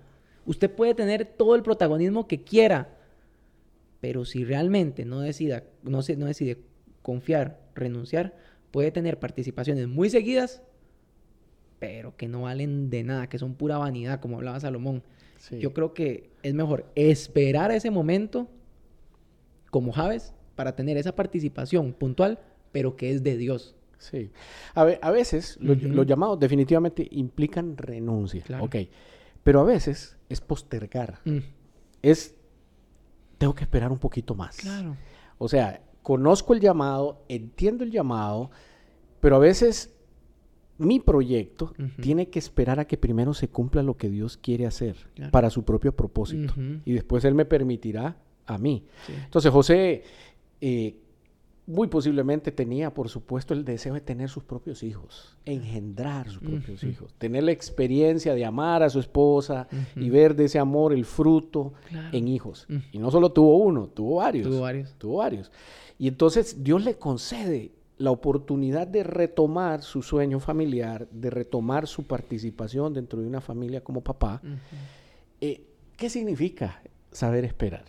Usted 0.45 0.71
puede 0.71 0.95
tener 0.95 1.25
todo 1.25 1.55
el 1.55 1.61
protagonismo 1.61 2.27
que 2.27 2.41
quiera, 2.41 2.89
pero 3.99 4.25
si 4.25 4.43
realmente 4.43 5.05
no, 5.05 5.21
decida, 5.21 5.63
no, 5.83 6.01
se, 6.01 6.15
no 6.15 6.25
decide 6.25 6.57
confiar, 7.01 7.59
renunciar, 7.75 8.33
puede 8.71 8.91
tener 8.91 9.19
participaciones 9.19 9.87
muy 9.87 10.09
seguidas 10.09 10.61
pero 11.79 12.15
que 12.15 12.27
no 12.27 12.43
valen 12.43 12.89
de 12.89 13.03
nada, 13.03 13.27
que 13.27 13.37
son 13.37 13.55
pura 13.55 13.77
vanidad, 13.77 14.19
como 14.19 14.37
hablaba 14.37 14.59
Salomón. 14.59 15.03
Yo 15.51 15.73
creo 15.73 15.93
que 15.93 16.31
es 16.41 16.53
mejor 16.53 16.85
esperar 16.95 17.71
ese 17.71 17.91
momento 17.91 18.47
como 19.69 19.91
Javes 19.91 20.33
para 20.55 20.75
tener 20.75 20.97
esa 20.97 21.15
participación 21.15 21.93
puntual, 21.93 22.39
pero 22.71 22.95
que 22.95 23.11
es 23.11 23.23
de 23.23 23.37
Dios. 23.37 23.75
Sí. 23.99 24.31
A, 24.73 24.81
a 24.81 25.11
veces 25.11 25.57
los, 25.61 26.05
llamados 26.05 26.39
definitivamente 26.39 27.07
implican 27.11 27.77
renuncia. 27.77 28.43
Ok. 28.59 28.75
Pero 29.43 29.61
a 29.61 29.63
veces 29.63 30.17
es 30.29 30.41
postergar. 30.41 31.19
Mm. 31.25 31.37
Es, 32.01 32.35
tengo 33.37 33.53
que 33.53 33.63
esperar 33.63 33.91
un 33.91 33.99
poquito 33.99 34.35
más. 34.35 34.57
Claro. 34.57 34.95
O 35.37 35.47
sea, 35.47 35.81
conozco 36.01 36.53
el 36.53 36.59
llamado, 36.59 37.23
entiendo 37.29 37.83
el 37.83 37.91
llamado, 37.91 38.49
pero 39.19 39.35
a 39.35 39.39
veces 39.39 39.96
mi 40.77 40.99
proyecto 40.99 41.73
tiene 42.01 42.29
que 42.29 42.39
esperar 42.39 42.79
a 42.79 42.85
que 42.85 42.97
primero 42.97 43.33
se 43.33 43.47
cumpla 43.47 43.83
lo 43.83 43.97
que 43.97 44.09
Dios 44.09 44.37
quiere 44.37 44.65
hacer 44.65 44.95
para 45.31 45.49
su 45.49 45.63
propio 45.63 45.95
propósito. 45.95 46.53
Y 46.85 46.93
después 46.93 47.25
Él 47.25 47.35
me 47.35 47.45
permitirá 47.45 48.17
a 48.45 48.57
mí. 48.57 48.85
Entonces 49.25 49.51
José 49.51 50.03
eh, 50.61 50.95
muy 51.67 51.87
posiblemente 51.89 52.51
tenía, 52.53 52.93
por 52.93 53.09
supuesto, 53.09 53.53
el 53.53 53.65
deseo 53.65 53.93
de 53.93 54.01
tener 54.01 54.29
sus 54.29 54.43
propios 54.43 54.83
hijos, 54.83 55.35
engendrar 55.43 56.29
sus 56.29 56.41
propios 56.41 56.81
hijos, 56.83 57.13
tener 57.17 57.43
la 57.43 57.51
experiencia 57.51 58.33
de 58.33 58.45
amar 58.45 58.83
a 58.83 58.89
su 58.89 58.99
esposa 58.99 59.67
y 59.95 60.09
ver 60.09 60.33
de 60.35 60.45
ese 60.45 60.59
amor 60.59 60.93
el 60.93 61.03
fruto 61.03 61.73
en 62.13 62.29
hijos. 62.29 62.67
Y 62.93 62.99
no 62.99 63.11
solo 63.11 63.31
tuvo 63.33 63.57
uno, 63.57 63.87
tuvo 63.87 64.17
varios. 64.17 64.47
Tuvo 64.47 64.61
varios. 64.61 64.93
Tuvo 64.97 65.17
varios. 65.17 65.51
Y 65.99 66.07
entonces 66.07 66.63
Dios 66.63 66.85
le 66.85 66.97
concede 66.97 67.73
la 67.97 68.11
oportunidad 68.11 68.87
de 68.87 69.03
retomar 69.03 69.81
su 69.81 70.01
sueño 70.01 70.39
familiar, 70.39 71.07
de 71.09 71.29
retomar 71.29 71.87
su 71.87 72.03
participación 72.03 72.93
dentro 72.93 73.21
de 73.21 73.27
una 73.27 73.41
familia 73.41 73.81
como 73.81 74.01
papá. 74.01 74.41
Eh, 75.41 75.61
¿Qué 75.97 76.09
significa 76.09 76.81
saber 77.11 77.43
esperar? 77.43 77.85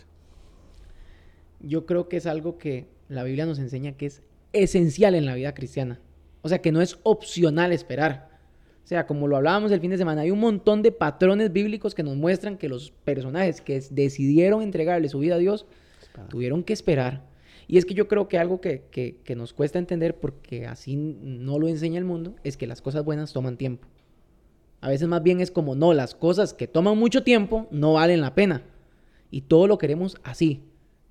Yo 1.61 1.85
creo 1.85 2.09
que 2.09 2.16
es 2.16 2.27
algo 2.27 2.59
que 2.59 2.88
la 3.09 3.25
Biblia 3.25 3.44
nos 3.44 3.59
enseña 3.59 3.92
que 3.92 4.07
es 4.07 4.23
esencial 4.53 5.14
en 5.14 5.27
la 5.27 5.35
vida 5.35 5.53
cristiana. 5.55 6.01
O 6.42 6.49
sea, 6.49 6.61
que 6.61 6.73
no 6.73 6.81
es 6.81 6.99
opcional 7.03 7.73
esperar. 7.73 8.29
O 8.85 8.88
sea, 8.88 9.07
como 9.07 9.29
lo 9.29 9.37
hablábamos 9.37 9.71
el 9.73 9.81
fin 9.81 9.90
de 9.90 9.99
semana, 9.99 10.23
hay 10.23 10.31
un 10.31 10.40
montón 10.40 10.83
de 10.83 10.92
patrones 10.92 11.53
bíblicos 11.53 11.94
que 11.94 12.03
nos 12.03 12.16
muestran 12.16 12.57
que 12.57 12.71
los 12.71 12.90
personajes 12.90 13.61
que 13.61 13.83
decidieron 13.90 14.62
entregarle 14.62 15.11
su 15.11 15.18
vida 15.18 15.35
a 15.35 15.38
Dios 15.38 15.66
Tuvieron 16.29 16.62
que 16.62 16.73
esperar. 16.73 17.23
Y 17.70 17.76
es 17.76 17.85
que 17.85 17.92
yo 17.92 18.09
creo 18.09 18.28
que 18.28 18.38
algo 18.38 18.62
que, 18.62 18.87
que, 18.90 19.37
nos 19.37 19.52
cuesta 19.52 19.78
entender, 19.78 20.18
porque 20.18 20.66
así 20.66 20.96
no 20.96 21.59
lo 21.59 21.68
enseña 21.68 21.98
el 21.98 22.07
mundo, 22.07 22.35
es 22.42 22.57
que 22.57 22.66
las 22.66 22.81
cosas 22.81 23.04
buenas 23.04 23.35
toman 23.35 23.59
tiempo. 23.59 23.87
A 24.81 24.88
veces 24.88 25.07
más 25.07 25.22
bien 25.22 25.40
es 25.40 25.50
como, 25.50 25.74
no, 25.74 25.92
las 25.92 26.14
cosas 26.14 26.54
que 26.54 26.66
toman 26.66 26.96
mucho 26.96 27.22
tiempo 27.22 27.68
no 27.70 27.92
valen 27.92 28.22
la 28.22 28.35
pena. 28.35 28.62
Y 29.31 29.42
todo 29.42 29.66
lo 29.66 29.76
queremos 29.76 30.16
así, 30.24 30.62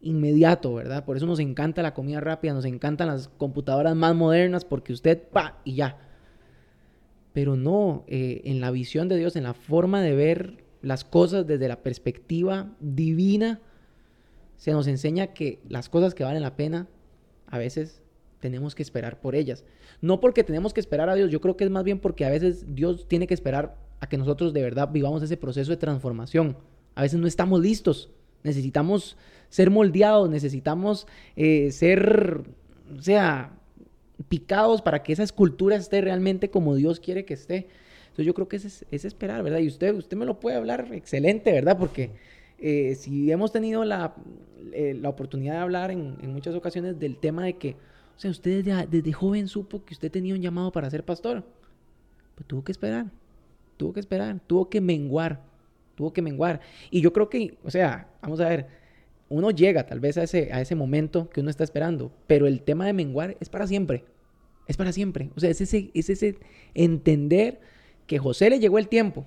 inmediato, 0.02 0.74
¿verdad? 0.74 1.06
Por 1.06 1.15
eso 1.15 1.28
nos 1.28 1.39
encanta 1.39 1.84
la 1.84 1.93
comida 1.93 2.22
rápida, 2.22 2.54
nos 2.54 2.65
encantan 2.65 3.10
las 3.10 3.28
computadoras 3.28 3.96
más 3.96 4.15
modernas, 4.15 4.65
porque 4.65 4.93
usted, 4.93 5.22
pa, 5.30 5.60
y 5.63 5.76
ya. 5.76 6.00
Pero 7.34 7.56
no, 7.56 8.04
eh, 8.08 8.41
en 8.46 8.62
la 8.62 8.72
visión 8.72 9.08
de 9.10 9.17
Dios, 9.17 9.36
en 9.36 9.43
la 9.43 9.54
forma 9.54 10.02
de 10.02 10.15
ver 10.15 10.63
las 10.82 11.04
cosas 11.04 11.46
desde 11.46 11.67
la 11.67 11.84
perspectiva 11.84 12.76
divina, 12.80 13.62
se 14.58 14.72
nos 14.72 14.88
enseña 14.88 15.28
que 15.28 15.60
las 15.70 15.88
cosas 15.88 16.13
que 16.13 16.24
valen 16.24 16.41
la 16.41 16.56
pena, 16.56 16.88
a 17.48 17.58
veces 17.58 18.02
tenemos 18.39 18.76
que 18.76 18.84
esperar 18.84 19.20
por 19.20 19.36
ellas. 19.36 19.63
No 20.02 20.20
porque 20.20 20.43
tenemos 20.43 20.74
que 20.74 20.80
esperar 20.80 21.10
a 21.10 21.15
Dios, 21.15 21.32
yo 21.32 21.41
creo 21.41 21.58
que 21.58 21.63
es 21.63 21.70
más 21.70 21.84
bien 21.84 22.00
porque 22.00 22.26
a 22.26 22.30
veces 22.30 22.76
Dios 22.76 23.08
tiene 23.08 23.28
que 23.28 23.34
esperar 23.34 23.78
a 24.00 24.10
que 24.10 24.17
nosotros 24.17 24.54
de 24.54 24.62
verdad 24.62 24.89
vivamos 24.91 25.24
ese 25.24 25.38
proceso 25.38 25.72
de 25.72 25.78
transformación. 25.78 26.58
A 26.96 27.04
veces 27.04 27.20
no 27.20 27.28
estamos 27.28 27.62
listos, 27.62 28.10
necesitamos 28.43 29.17
ser 29.50 29.70
moldeados, 29.70 30.30
necesitamos 30.30 31.08
eh, 31.36 31.72
ser, 31.72 32.43
o 32.96 33.02
sea, 33.02 33.54
picados 34.30 34.82
para 34.82 35.04
que 35.04 35.13
esa 35.13 35.24
escultura 35.24 35.76
esté 35.76 36.02
realmente 36.02 36.50
como 36.50 36.76
Dios 36.76 37.00
quiere 37.00 37.26
que 37.26 37.36
esté. 37.36 37.67
Entonces 38.06 38.26
yo 38.26 38.34
creo 38.34 38.48
que 38.48 38.58
es, 38.58 38.86
es 38.89 39.06
esperar, 39.06 39.43
¿verdad? 39.43 39.60
Y 39.60 39.67
usted, 39.67 39.93
usted 39.93 40.17
me 40.17 40.26
lo 40.26 40.39
puede 40.39 40.58
hablar 40.58 40.89
excelente, 40.91 41.52
¿verdad? 41.52 41.78
Porque 41.78 42.12
eh, 42.60 42.96
si 42.96 43.32
hemos 43.32 43.52
tenido 43.52 43.86
la, 43.86 44.15
eh, 44.74 44.98
la 45.00 45.10
oportunidad 45.10 45.54
de 45.54 45.60
hablar 45.60 45.91
en, 45.91 46.17
muchas 46.32 46.56
ocasiones 46.56 47.00
del 47.00 47.17
tema 47.17 47.43
de 47.43 47.54
que, 47.58 47.76
o 48.15 48.20
sea, 48.20 48.32
usted 48.32 48.63
desde, 48.63 48.88
desde, 48.88 49.13
joven 49.13 49.48
supo 49.48 49.86
que 49.86 49.93
usted 49.93 50.12
tenía 50.12 50.34
un 50.34 50.41
llamado 50.41 50.72
para 50.72 50.89
ser 50.89 51.04
pastor, 51.04 51.43
pues 52.36 52.48
tuvo 52.48 52.63
que 52.63 52.72
esperar, 52.72 53.08
tuvo 53.78 53.93
que 53.93 54.00
esperar, 54.00 54.39
tuvo 54.48 54.70
que 54.70 54.82
menguar, 54.82 55.41
tuvo 55.96 56.13
que 56.13 56.22
menguar. 56.22 56.62
Y 56.89 57.02
yo 57.02 57.13
creo 57.13 57.30
que, 57.30 57.58
o 57.63 57.72
sea, 57.72 58.10
vamos 58.22 58.39
a 58.39 58.50
ver, 58.50 58.67
uno 59.30 59.52
llega 59.52 59.86
tal 59.86 60.00
vez 60.00 60.17
a 60.17 60.24
ese, 60.24 60.52
a 60.52 60.62
ese 60.62 60.76
momento 60.76 61.30
que 61.30 61.41
uno 61.41 61.50
está 61.50 61.63
esperando, 61.63 62.12
pero 62.28 62.48
el 62.48 62.62
tema 62.62 62.86
de 62.86 62.93
menguar 62.93 63.38
es 63.39 63.50
para 63.50 63.67
siempre, 63.67 64.06
es 64.67 64.78
para 64.78 64.91
siempre. 64.91 65.30
O 65.36 65.39
sea, 65.39 65.50
es 65.50 65.62
ese, 65.62 65.91
es 65.93 66.10
ese 66.10 66.38
entender 66.74 67.60
que 68.08 68.20
José 68.20 68.50
le 68.50 68.60
llegó 68.60 68.80
el 68.80 68.88
tiempo, 68.88 69.26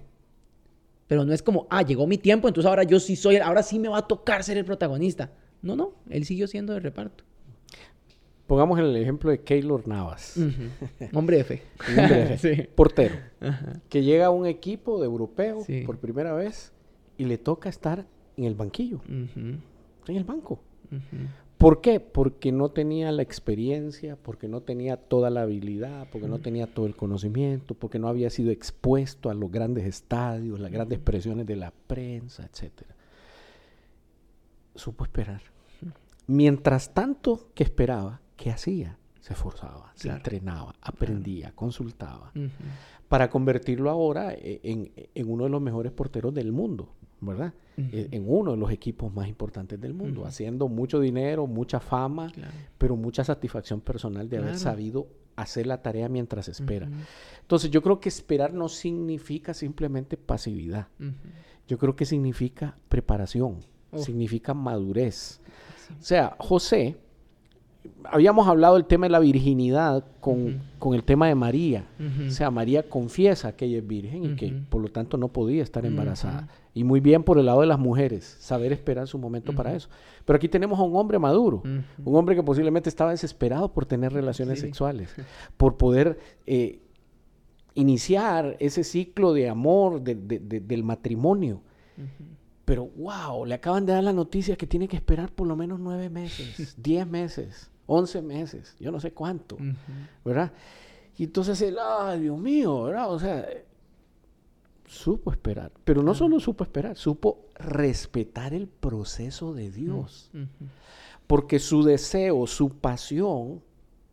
pero 1.10 1.24
no 1.24 1.32
es 1.32 1.42
como, 1.42 1.66
ah, 1.70 1.82
llegó 1.82 2.06
mi 2.06 2.18
tiempo, 2.18 2.46
entonces 2.46 2.68
ahora 2.68 2.84
yo 2.84 3.00
sí 3.00 3.16
soy, 3.16 3.38
ahora 3.38 3.64
sí 3.64 3.80
me 3.80 3.88
va 3.88 3.98
a 3.98 4.06
tocar 4.06 4.44
ser 4.44 4.56
el 4.58 4.64
protagonista. 4.64 5.32
No, 5.60 5.74
no, 5.74 5.94
él 6.08 6.24
siguió 6.24 6.46
siendo 6.46 6.72
de 6.72 6.78
reparto. 6.78 7.24
Pongamos 8.46 8.78
el 8.78 8.94
ejemplo 8.94 9.32
de 9.32 9.40
Keylor 9.40 9.88
Navas. 9.88 10.38
Hombre 11.12 11.38
de 11.38 11.44
fe. 11.44 12.68
Portero. 12.76 13.16
Que 13.88 14.04
llega 14.04 14.26
a 14.26 14.30
un 14.30 14.46
equipo 14.46 15.00
de 15.00 15.06
europeo 15.06 15.66
por 15.84 15.98
primera 15.98 16.32
vez 16.32 16.72
y 17.18 17.24
le 17.24 17.38
toca 17.38 17.68
estar 17.68 18.06
en 18.36 18.44
el 18.44 18.54
banquillo. 18.54 19.00
En 19.08 19.60
el 20.06 20.22
banco. 20.22 20.60
¿Por 21.60 21.82
qué? 21.82 22.00
Porque 22.00 22.52
no 22.52 22.70
tenía 22.70 23.12
la 23.12 23.20
experiencia, 23.20 24.16
porque 24.16 24.48
no 24.48 24.62
tenía 24.62 24.96
toda 24.96 25.28
la 25.28 25.42
habilidad, 25.42 26.08
porque 26.10 26.26
no 26.26 26.38
tenía 26.38 26.66
todo 26.66 26.86
el 26.86 26.96
conocimiento, 26.96 27.74
porque 27.74 27.98
no 27.98 28.08
había 28.08 28.30
sido 28.30 28.50
expuesto 28.50 29.28
a 29.28 29.34
los 29.34 29.50
grandes 29.52 29.84
estadios, 29.84 30.58
las 30.58 30.72
grandes 30.72 30.98
presiones 31.00 31.44
de 31.44 31.56
la 31.56 31.70
prensa, 31.70 32.46
etc. 32.46 32.72
Supo 34.74 35.04
esperar. 35.04 35.42
Mientras 36.26 36.94
tanto 36.94 37.50
que 37.52 37.64
esperaba, 37.64 38.22
¿qué 38.38 38.50
hacía? 38.50 38.96
Se 39.20 39.34
esforzaba, 39.34 39.92
se 39.96 40.08
entrenaba, 40.08 40.74
aprendía, 40.80 41.52
consultaba, 41.54 42.32
para 43.06 43.28
convertirlo 43.28 43.90
ahora 43.90 44.32
e, 44.32 44.62
en 45.14 45.30
uno 45.30 45.44
de 45.44 45.50
los 45.50 45.60
mejores 45.60 45.92
porteros 45.92 46.32
del 46.32 46.52
mundo. 46.52 46.94
¿Verdad? 47.20 47.52
Eh, 47.76 48.08
en 48.10 48.24
uno 48.26 48.50
de 48.52 48.56
los 48.58 48.70
equipos 48.70 49.12
más 49.12 49.26
importantes 49.26 49.80
del 49.80 49.94
mundo, 49.94 50.26
haciendo 50.26 50.68
mucho 50.68 51.00
dinero, 51.00 51.46
mucha 51.46 51.80
fama, 51.80 52.30
pero 52.76 52.96
mucha 52.96 53.24
satisfacción 53.24 53.80
personal 53.80 54.28
de 54.28 54.38
haber 54.38 54.58
sabido 54.58 55.08
hacer 55.36 55.66
la 55.66 55.80
tarea 55.80 56.08
mientras 56.08 56.48
espera. 56.48 56.88
Entonces 57.40 57.70
yo 57.70 57.82
creo 57.82 57.98
que 58.00 58.08
esperar 58.08 58.52
no 58.52 58.68
significa 58.68 59.54
simplemente 59.54 60.16
pasividad. 60.16 60.88
Yo 61.66 61.78
creo 61.78 61.96
que 61.96 62.04
significa 62.04 62.76
preparación, 62.88 63.60
significa 63.96 64.52
madurez. 64.54 65.40
O 65.98 66.02
sea, 66.02 66.36
José 66.38 66.96
habíamos 68.04 68.48
hablado 68.48 68.74
del 68.74 68.84
tema 68.84 69.06
de 69.06 69.10
la 69.10 69.18
virginidad 69.18 70.04
con, 70.20 70.60
el 70.92 71.04
tema 71.04 71.28
de 71.28 71.34
María. 71.34 71.86
O 72.26 72.30
sea, 72.30 72.50
María 72.50 72.88
confiesa 72.88 73.52
que 73.56 73.66
ella 73.66 73.78
es 73.78 73.86
virgen 73.86 74.24
y 74.24 74.36
que 74.36 74.52
por 74.68 74.82
lo 74.82 74.88
tanto 74.88 75.16
no 75.16 75.28
podía 75.28 75.62
estar 75.62 75.84
embarazada. 75.86 76.48
Y 76.74 76.84
muy 76.84 77.00
bien 77.00 77.24
por 77.24 77.38
el 77.38 77.46
lado 77.46 77.62
de 77.62 77.66
las 77.66 77.78
mujeres, 77.78 78.36
saber 78.40 78.72
esperar 78.72 79.08
su 79.08 79.18
momento 79.18 79.54
para 79.54 79.74
eso. 79.74 79.88
Pero 80.24 80.36
aquí 80.36 80.48
tenemos 80.48 80.78
a 80.78 80.82
un 80.82 80.96
hombre 80.96 81.18
maduro, 81.18 81.62
un 81.64 82.16
hombre 82.16 82.34
que 82.34 82.42
posiblemente 82.42 82.88
estaba 82.88 83.10
desesperado 83.10 83.72
por 83.72 83.86
tener 83.86 84.12
relaciones 84.12 84.60
sexuales, 84.60 85.14
por 85.56 85.76
poder 85.76 86.18
eh, 86.46 86.80
iniciar 87.74 88.56
ese 88.60 88.84
ciclo 88.84 89.32
de 89.32 89.48
amor 89.48 90.00
del 90.02 90.84
matrimonio. 90.84 91.62
Pero 92.64 92.86
wow, 92.96 93.44
le 93.46 93.54
acaban 93.54 93.84
de 93.84 93.92
dar 93.92 94.04
la 94.04 94.12
noticia 94.12 94.54
que 94.54 94.66
tiene 94.66 94.86
que 94.86 94.96
esperar 94.96 95.32
por 95.32 95.48
lo 95.48 95.56
menos 95.56 95.80
nueve 95.80 96.08
meses, 96.08 96.76
diez 96.80 97.04
meses. 97.04 97.69
11 97.92 98.22
meses, 98.22 98.76
yo 98.78 98.92
no 98.92 99.00
sé 99.00 99.12
cuánto, 99.12 99.58
¿verdad? 100.24 100.52
Y 101.16 101.24
entonces 101.24 101.60
él, 101.60 101.76
ay, 101.80 102.20
Dios 102.20 102.38
mío, 102.38 102.84
¿verdad? 102.84 103.12
O 103.12 103.18
sea, 103.18 103.48
supo 104.86 105.32
esperar, 105.32 105.72
pero 105.82 106.00
no 106.00 106.14
solo 106.14 106.38
supo 106.38 106.62
esperar, 106.62 106.96
supo 106.96 107.48
respetar 107.56 108.54
el 108.54 108.68
proceso 108.68 109.54
de 109.54 109.72
Dios. 109.72 110.30
Porque 111.26 111.58
su 111.58 111.82
deseo, 111.82 112.46
su 112.46 112.70
pasión, 112.70 113.60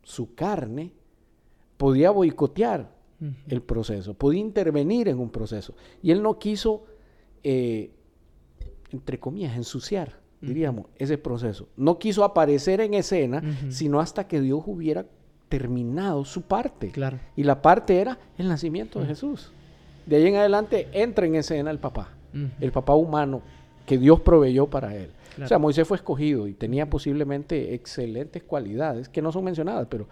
su 0.02 0.34
carne, 0.34 0.92
podía 1.76 2.10
boicotear 2.10 2.92
el 3.46 3.62
proceso, 3.62 4.14
podía 4.14 4.40
intervenir 4.40 5.06
en 5.06 5.20
un 5.20 5.30
proceso. 5.30 5.74
Y 6.02 6.10
él 6.10 6.20
no 6.20 6.36
quiso, 6.40 6.84
eh, 7.44 7.92
entre 8.90 9.20
comillas, 9.20 9.56
ensuciar 9.56 10.18
diríamos, 10.40 10.86
ese 10.96 11.18
proceso. 11.18 11.68
No 11.76 11.98
quiso 11.98 12.24
aparecer 12.24 12.80
en 12.80 12.94
escena, 12.94 13.42
sino 13.68 14.00
hasta 14.00 14.26
que 14.26 14.40
Dios 14.40 14.62
hubiera 14.66 15.06
terminado 15.48 16.24
su 16.24 16.42
parte. 16.42 16.90
Claro. 16.90 17.18
Y 17.36 17.44
la 17.44 17.62
parte 17.62 18.00
era 18.00 18.18
el 18.36 18.48
nacimiento 18.48 19.00
de 19.00 19.06
Jesús. 19.06 19.52
De 20.06 20.16
ahí 20.16 20.26
en 20.26 20.36
adelante 20.36 20.88
entra 20.92 21.26
en 21.26 21.34
escena 21.34 21.70
el 21.70 21.78
papá, 21.78 22.08
el 22.60 22.72
papá 22.72 22.94
humano 22.94 23.42
que 23.86 23.98
Dios 23.98 24.20
proveyó 24.20 24.66
para 24.66 24.94
él. 24.94 25.10
O 25.42 25.46
sea, 25.46 25.58
Moisés 25.58 25.86
fue 25.86 25.96
escogido 25.96 26.48
y 26.48 26.54
tenía 26.54 26.90
posiblemente 26.90 27.74
excelentes 27.74 28.42
cualidades 28.42 29.08
que 29.08 29.22
no 29.22 29.30
son 29.30 29.44
mencionadas, 29.44 29.86
pero 29.88 30.08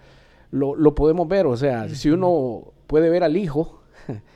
lo, 0.50 0.94
podemos 0.94 1.26
ver. 1.28 1.46
O 1.46 1.56
sea, 1.56 1.88
si 1.88 2.10
uno 2.10 2.72
puede 2.86 3.10
ver 3.10 3.24
al 3.24 3.36
hijo, 3.36 3.82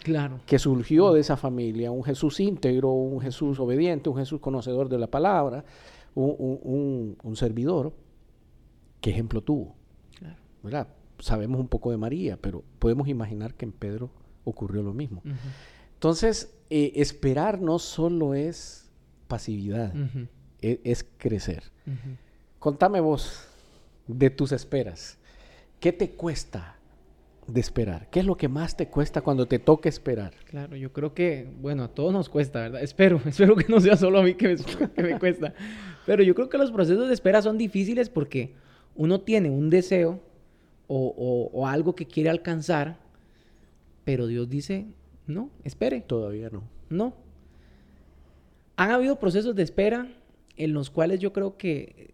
claro. 0.03 0.41
que 0.47 0.59
surgió 0.59 1.13
de 1.13 1.21
esa 1.21 1.37
familia, 1.37 1.91
un 1.91 2.05
Jesús 2.05 2.41
íntegro, 2.41 2.91
un 2.91 3.21
Jesús 3.21 3.59
obediente, 3.61 4.09
un 4.09 4.17
Jesús 4.17 4.41
conocedor 4.41 4.89
de 4.89 4.99
la 4.99 5.07
palabra, 5.07 5.65
un, 6.15 7.17
servidor. 7.35 7.93
¿Qué 9.01 9.11
ejemplo 9.11 9.43
tuvo? 9.43 9.75
¿Verdad? 10.63 10.89
Sabemos 11.19 11.61
un 11.61 11.69
poco 11.69 11.91
de 11.91 11.97
María, 11.97 12.37
pero 12.37 12.63
podemos 12.79 13.09
imaginar 13.09 13.55
que 13.55 13.65
en 13.65 13.73
Pedro 13.73 14.11
ocurrió 14.45 14.83
lo 14.83 14.93
mismo. 14.93 15.23
Entonces, 15.95 16.55
eh, 16.71 16.93
esperar 16.97 17.61
no 17.61 17.79
solo 17.79 18.35
es 18.35 18.91
pasividad, 19.29 19.95
e, 20.61 20.81
es, 20.85 21.07
crecer. 21.19 21.65
Contame 22.59 23.01
vos 23.01 23.47
de 24.07 24.31
tus 24.31 24.53
esperas. 24.53 25.19
¿Qué 25.79 25.93
te 25.93 26.11
cuesta 26.11 26.80
de 27.53 27.61
esperar? 27.61 28.09
¿Qué 28.11 28.21
es 28.21 28.27
lo 28.27 28.37
que 28.37 28.49
más 28.49 28.77
te 28.77 28.89
cuesta 28.89 29.21
cuando 29.21 29.47
te 29.47 29.59
toca 29.59 29.89
esperar? 29.89 30.33
Claro, 30.47 30.77
yo 30.77 30.93
creo 30.93 31.15
que, 31.15 31.49
bueno, 31.61 31.85
a 31.85 31.89
todos 31.89 32.13
nos 32.13 32.29
cuesta, 32.29 32.61
¿verdad? 32.61 32.83
Espero, 32.83 33.21
espero 33.27 33.57
que 33.57 33.67
no 33.69 33.81
sea 33.81 33.97
solo 33.97 34.19
a 34.21 34.23
mí 34.23 34.35
que 34.37 34.57
me, 34.97 35.19
cuesta. 35.19 35.55
Pero 36.07 36.23
yo 36.23 36.35
creo 36.35 36.49
que 36.49 36.59
los 36.59 36.71
procesos 36.71 37.09
de 37.09 37.15
espera 37.15 37.43
son 37.43 37.59
difíciles 37.59 38.09
porque 38.09 38.55
uno 38.95 39.21
tiene 39.21 39.51
un 39.51 39.71
deseo 39.71 40.21
o, 40.93 41.67
algo 41.69 41.95
que 41.95 42.07
quiere 42.07 42.31
alcanzar, 42.31 42.99
pero 44.05 44.27
Dios 44.27 44.49
dice, 44.49 44.87
no, 45.29 45.51
espere. 45.63 46.01
Todavía 46.01 46.51
no. 46.51 46.65
No. 46.89 47.15
Han 48.77 48.91
habido 48.91 49.21
procesos 49.21 49.55
de 49.55 49.63
espera 49.63 50.09
en 50.57 50.73
los 50.73 50.91
cuales 50.91 51.21
yo 51.21 51.33
creo 51.33 51.57
que 51.57 52.13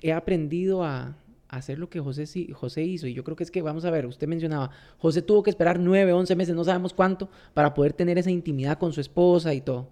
he 0.00 0.12
aprendido 0.12 0.84
a, 0.84 1.16
hacer 1.56 1.78
lo 1.78 1.88
que 1.88 2.00
José, 2.00 2.26
José 2.52 2.82
hizo. 2.82 3.06
Y 3.06 3.14
yo 3.14 3.24
creo 3.24 3.36
que 3.36 3.44
es 3.44 3.50
que, 3.50 3.62
vamos 3.62 3.84
a 3.84 3.90
ver, 3.90 4.06
usted 4.06 4.26
mencionaba, 4.26 4.70
José 4.98 5.22
tuvo 5.22 5.42
que 5.42 5.50
esperar 5.50 5.78
nueve, 5.78 6.12
once 6.12 6.34
meses, 6.36 6.54
no 6.54 6.64
sabemos 6.64 6.92
cuánto, 6.92 7.28
para 7.54 7.74
poder 7.74 7.92
tener 7.92 8.18
esa 8.18 8.30
intimidad 8.30 8.78
con 8.78 8.92
su 8.92 9.00
esposa 9.00 9.54
y 9.54 9.60
todo. 9.60 9.88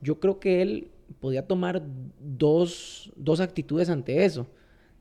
Yo 0.00 0.18
creo 0.18 0.40
que 0.40 0.62
él 0.62 0.90
podía 1.20 1.46
tomar 1.46 1.82
dos, 2.20 3.12
dos 3.16 3.40
actitudes 3.40 3.88
ante 3.88 4.24
eso. 4.24 4.46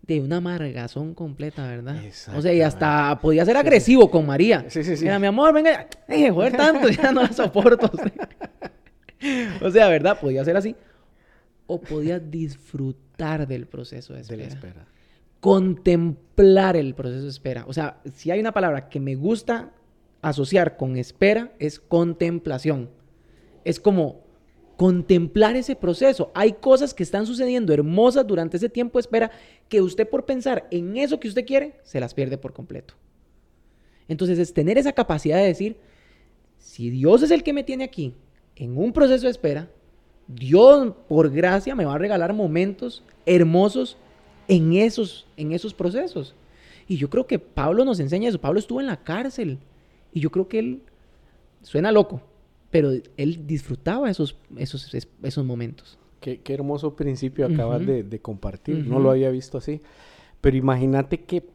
De 0.02 0.20
una 0.20 0.38
amargazón 0.38 1.14
completa, 1.14 1.68
¿verdad? 1.68 1.96
O 2.36 2.42
sea, 2.42 2.52
y 2.52 2.62
hasta 2.62 3.20
podía 3.22 3.46
ser 3.46 3.56
agresivo 3.56 4.10
con 4.10 4.26
María. 4.26 4.66
Sí, 4.68 4.84
sí, 4.84 4.98
sí. 4.98 5.06
Era, 5.06 5.20
mi 5.20 5.28
amor, 5.28 5.54
venga, 5.54 5.88
eh, 6.08 6.32
joder 6.32 6.58
tanto, 6.58 6.90
ya 6.90 7.12
no 7.12 7.22
la 7.22 7.32
soporto. 7.32 7.92
o 9.62 9.70
sea, 9.70 9.90
¿verdad? 9.90 10.20
Podía 10.20 10.44
ser 10.44 10.58
así. 10.58 10.76
O 11.68 11.80
podía 11.80 12.20
disfrutar 12.20 13.48
del 13.48 13.68
proceso 13.68 14.14
de 14.14 14.22
espera. 14.22 14.44
De 14.44 14.50
la 14.50 14.54
espera. 14.54 14.88
Contemplar 15.42 16.78
el 16.78 16.96
proceso 16.96 17.24
de 17.24 17.30
espera. 17.30 17.66
O 17.68 17.74
sea, 17.74 18.02
si 18.14 18.32
hay 18.32 18.40
una 18.40 18.54
palabra 18.54 18.88
que 18.88 19.02
me 19.02 19.16
gusta 19.16 19.74
asociar 20.22 20.78
con 20.78 20.96
espera, 20.96 21.52
es 21.60 21.80
contemplación. 21.80 22.90
Es 23.66 23.80
como 23.80 24.22
contemplar 24.78 25.56
ese 25.56 25.76
proceso. 25.76 26.32
Hay 26.34 26.54
cosas 26.54 26.94
que 26.94 27.04
están 27.04 27.28
sucediendo 27.28 27.74
hermosas 27.74 28.26
durante 28.26 28.58
ese 28.58 28.70
tiempo 28.70 28.98
de 28.98 29.02
espera 29.02 29.32
que 29.70 29.82
usted 29.82 30.10
por 30.10 30.26
pensar 30.26 30.68
en 30.72 30.98
eso 30.98 31.20
que 31.20 31.28
usted 31.28 31.46
quiere, 31.46 31.76
se 31.84 32.00
las 32.00 32.14
pierde 32.14 32.40
por 32.40 32.54
completo. 32.54 32.96
Entonces 34.08 34.40
es 34.40 34.54
tener 34.54 34.80
esa 34.80 34.94
capacidad 34.94 35.38
de 35.38 35.46
decir, 35.46 35.78
si 36.58 36.90
Dios 36.90 37.22
es 37.22 37.32
el 37.32 37.44
que 37.44 37.54
me 37.54 37.64
tiene 37.64 37.84
aquí 37.84 38.16
en 38.56 38.76
un 38.76 38.92
proceso 38.92 39.28
de 39.28 39.32
espera, 39.32 39.70
Dios 40.28 40.94
por 41.08 41.30
gracia 41.30 41.76
me 41.76 41.86
va 41.86 41.94
a 41.94 42.00
regalar 42.00 42.34
momentos 42.34 43.04
hermosos 43.26 43.98
en 44.52 44.74
esos, 44.74 45.26
en 45.38 45.54
esos 45.54 45.74
procesos. 45.74 46.36
Y 46.86 46.98
yo 46.98 47.10
creo 47.10 47.26
que 47.26 47.40
Pablo 47.40 47.86
nos 47.86 48.02
enseña 48.02 48.28
eso. 48.28 48.42
Pablo 48.42 48.60
estuvo 48.60 48.82
en 48.82 48.88
la 48.88 49.02
cárcel 49.02 49.60
y 50.12 50.20
yo 50.20 50.30
creo 50.30 50.50
que 50.50 50.60
él 50.60 50.82
suena 51.62 51.90
loco, 51.90 52.22
pero 52.70 52.92
él 53.16 53.48
disfrutaba 53.48 54.10
esos, 54.10 54.36
esos, 54.58 54.94
esos 55.24 55.46
momentos. 55.46 55.98
Qué, 56.20 56.42
hermoso 56.50 56.98
principio 56.98 57.46
acabas 57.46 57.86
de, 57.86 58.20
compartir, 58.22 58.86
no 58.86 59.00
lo 59.00 59.10
había 59.10 59.30
visto 59.30 59.58
así. 59.58 59.82
Pero 60.42 60.58
imagínate 60.58 61.24
que 61.24 61.48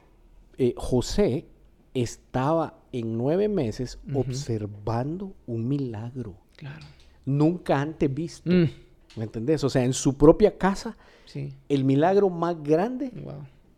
eh, 0.56 0.72
José 0.78 1.44
estaba 1.92 2.78
en 2.92 3.18
nueve 3.18 3.48
meses 3.48 3.98
observando 4.14 5.35
un 5.46 5.68
milagro. 5.68 6.35
Claro. 6.56 6.87
Nunca 7.26 7.78
antes 7.78 8.12
visto. 8.12 8.50
¿Me 9.14 9.25
entendés? 9.25 9.62
O 9.64 9.71
sea, 9.71 9.85
en 9.85 9.92
su 9.92 10.16
propia 10.16 10.59
casa, 10.59 10.97
el 11.69 11.85
milagro 11.85 12.29
más 12.31 12.62
grande, 12.62 13.12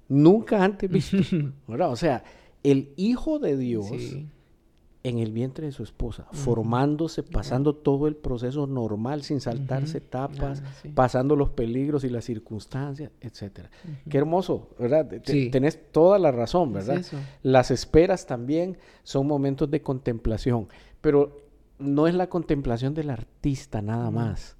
nunca 0.08 0.62
antes 0.64 0.90
visto. 0.90 1.16
O 1.66 1.96
sea, 1.96 2.24
el 2.62 2.92
Hijo 2.96 3.38
de 3.38 3.56
Dios 3.56 3.90
en 5.04 5.18
el 5.18 5.32
vientre 5.32 5.66
de 5.66 5.72
su 5.72 5.82
esposa, 5.82 6.26
formándose, 6.32 7.22
pasando 7.22 7.74
todo 7.74 8.08
el 8.08 8.16
proceso 8.16 8.66
normal, 8.66 9.22
sin 9.22 9.40
saltarse 9.40 9.98
etapas, 9.98 10.62
pasando 10.94 11.36
los 11.36 11.50
peligros 11.50 12.04
y 12.04 12.10
las 12.10 12.24
circunstancias, 12.24 13.10
etcétera. 13.20 13.70
Qué 14.08 14.18
hermoso, 14.18 14.70
¿verdad? 14.78 15.08
Tenés 15.50 15.92
toda 15.92 16.18
la 16.18 16.30
razón, 16.32 16.72
¿verdad? 16.72 17.02
las 17.42 17.70
esperas 17.70 18.26
también 18.26 18.76
son 19.02 19.26
momentos 19.26 19.70
de 19.70 19.82
contemplación, 19.82 20.68
pero 21.00 21.40
no 21.78 22.06
es 22.06 22.14
la 22.14 22.28
contemplación 22.28 22.92
del 22.94 23.10
artista 23.10 23.80
nada 23.80 24.10
más. 24.10 24.56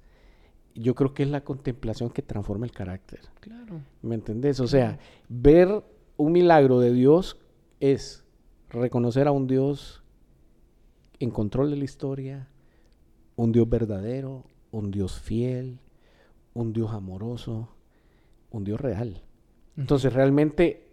Yo 0.79 0.95
creo 0.95 1.13
que 1.13 1.23
es 1.23 1.29
la 1.29 1.43
contemplación 1.43 2.09
que 2.09 2.21
transforma 2.21 2.65
el 2.65 2.71
carácter. 2.71 3.19
Claro. 3.41 3.81
¿Me 4.01 4.15
entendés? 4.15 4.61
O 4.61 4.67
sea, 4.67 4.97
ver 5.27 5.83
un 6.15 6.31
milagro 6.31 6.79
de 6.79 6.93
Dios 6.93 7.37
es 7.81 8.25
reconocer 8.69 9.27
a 9.27 9.31
un 9.31 9.45
Dios 9.45 10.03
en 11.19 11.31
control 11.31 11.69
de 11.69 11.75
la 11.75 11.83
historia, 11.83 12.47
un 13.35 13.51
Dios 13.51 13.67
verdadero, 13.69 14.45
un 14.71 14.89
Dios 14.89 15.19
fiel, 15.19 15.79
un 16.53 16.71
Dios 16.71 16.91
amoroso, 16.91 17.69
un 18.49 18.63
Dios 18.63 18.79
real. 18.79 19.21
Entonces 19.75 20.13
realmente 20.13 20.89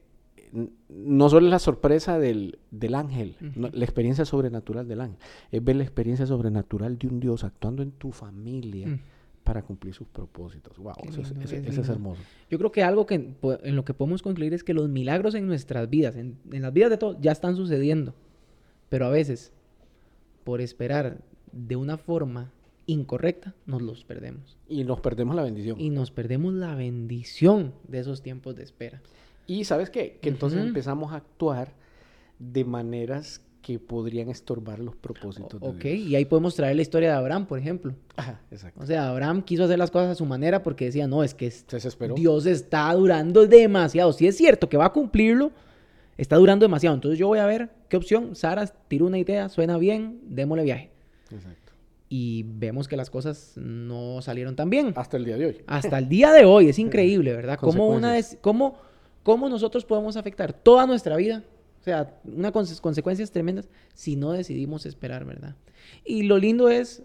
no 0.89 1.29
solo 1.29 1.47
es 1.47 1.51
la 1.51 1.59
sorpresa 1.59 2.19
del, 2.19 2.59
ángel, 2.95 3.37
la 3.55 3.85
experiencia 3.85 4.25
sobrenatural 4.25 4.89
del 4.89 5.01
ángel, 5.01 5.19
es 5.51 5.63
ver 5.63 5.77
la 5.77 5.83
experiencia 5.83 6.27
sobrenatural 6.27 6.99
de 6.99 7.09
un 7.09 7.21
Dios 7.21 7.45
actuando 7.45 7.83
en 7.83 7.93
tu 7.93 8.13
familia 8.13 8.89
mm. 8.89 9.01
Para 9.47 9.63
cumplir 9.63 9.95
sus 9.95 10.09
propósitos. 10.09 10.77
Wow, 10.77 10.95
eso, 11.09 11.21
es, 11.21 11.89
hermoso. 11.89 12.21
Yo 12.51 12.59
creo 12.59 12.73
que 12.73 12.83
algo 12.83 13.07
que 13.07 13.15
en 13.15 13.77
lo 13.77 13.85
que 13.85 13.95
podemos 13.95 14.21
concluir 14.21 14.53
es 14.53 14.65
que 14.65 14.75
los 14.75 14.89
milagros 14.89 15.37
en 15.37 15.47
nuestras 15.47 15.89
vidas, 15.89 16.17
en, 16.17 16.37
en 16.51 16.63
las 16.63 16.73
vidas 16.73 16.91
de 16.91 16.97
todos, 16.99 17.17
ya 17.21 17.31
están 17.31 17.55
sucediendo. 17.55 18.13
Pero 18.89 19.07
a 19.07 19.11
veces 19.11 19.53
por 20.43 20.61
esperar 20.61 21.19
de 21.53 21.77
una 21.77 21.97
forma 21.97 22.53
incorrecta, 22.87 23.55
nos 23.67 23.83
los 23.83 24.05
perdemos. 24.05 24.57
Y 24.69 24.83
nos 24.83 25.01
perdemos 25.01 25.37
la 25.37 25.45
bendición. 25.45 25.81
Y 25.81 25.91
nos 25.91 26.11
perdemos 26.11 26.53
la 26.55 26.75
bendición 26.75 27.73
de 27.87 28.01
esos 28.01 28.23
tiempos 28.23 28.57
de 28.57 28.65
espera. 28.65 29.01
Y 29.47 29.65
sabes 29.65 29.91
qué? 29.91 30.19
Que 30.21 30.29
entonces 30.29 30.61
empezamos 30.61 31.13
a 31.13 31.17
actuar 31.17 31.73
de 32.41 32.65
maneras 32.65 33.43
que 33.67 33.81
podrían 33.81 34.29
estorbar 34.29 34.79
los 34.79 34.95
propósitos 34.95 35.61
de 35.61 35.67
Ok, 35.67 35.85
y 35.87 36.15
ahí 36.15 36.25
podemos 36.25 36.55
traer 36.55 36.77
la 36.77 36.83
historia 36.83 37.09
de 37.11 37.17
Abraham, 37.17 37.47
por 37.47 37.59
ejemplo. 37.59 37.97
Ajá, 38.15 38.41
exacto. 38.53 38.81
O 38.81 38.87
sea, 38.87 39.09
Abraham 39.09 39.43
quiso 39.43 39.65
hacer 39.65 39.77
las 39.77 39.91
cosas 39.91 40.11
a 40.11 40.15
su 40.15 40.25
manera 40.25 40.63
porque 40.63 40.85
decía, 40.85 41.09
no, 41.09 41.25
es 41.25 41.35
que 41.35 41.53
Dios 42.15 42.47
está 42.47 42.95
durando 42.95 43.45
demasiado. 43.45 44.13
Si 44.13 44.29
es 44.29 44.37
cierto 44.37 44.69
que 44.69 44.77
va 44.77 44.85
a 44.85 44.93
cumplirlo, 44.93 45.51
está 46.17 46.37
durando 46.37 46.63
demasiado. 46.63 46.95
Entonces 46.95 47.19
yo 47.19 47.27
voy 47.27 47.41
a 47.41 47.47
ver 47.47 47.71
qué 47.89 47.97
opción. 47.97 48.37
Sara 48.37 48.69
tiró 48.87 49.07
una 49.07 49.19
idea, 49.19 49.49
suena 49.49 49.79
bien, 49.79 50.21
démosle 50.29 50.63
viaje. 50.63 50.91
Exacto. 51.33 51.73
Y 52.09 52.45
vemos 52.47 52.87
que 52.87 52.97
las 52.97 53.11
cosas 53.11 53.55
no 53.57 54.23
salieron 54.23 54.55
tan 54.55 54.71
bien. 54.71 54.93
Hasta 54.95 55.17
el 55.17 55.25
día 55.25 55.39
de 55.39 55.47
hoy. 55.47 55.65
Hasta 55.67 55.99
el 55.99 56.09
día 56.09 56.31
de 56.31 56.45
hoy. 56.45 56.69
Es 56.69 56.79
increíble, 56.79 57.33
¿verdad? 57.33 57.59
Cómo, 57.59 57.89
una 57.89 58.15
cómo, 58.41 58.77
cómo 59.25 59.49
nosotros 59.49 59.85
podemos 59.85 60.17
afectar 60.17 60.53
toda 60.53 60.87
nuestra 60.87 61.17
vida. 61.17 61.43
O 61.87 61.89
sea, 61.89 62.19
unas 62.25 62.51
consecuencias 62.51 63.31
tremendas 63.31 63.69
si 63.95 64.17
no 64.17 64.33
decidimos 64.33 64.87
esperar, 64.87 65.25
¿verdad? 65.25 65.55
Y 66.05 66.25
lo 66.25 66.37
lindo 66.37 66.69
es, 66.69 67.05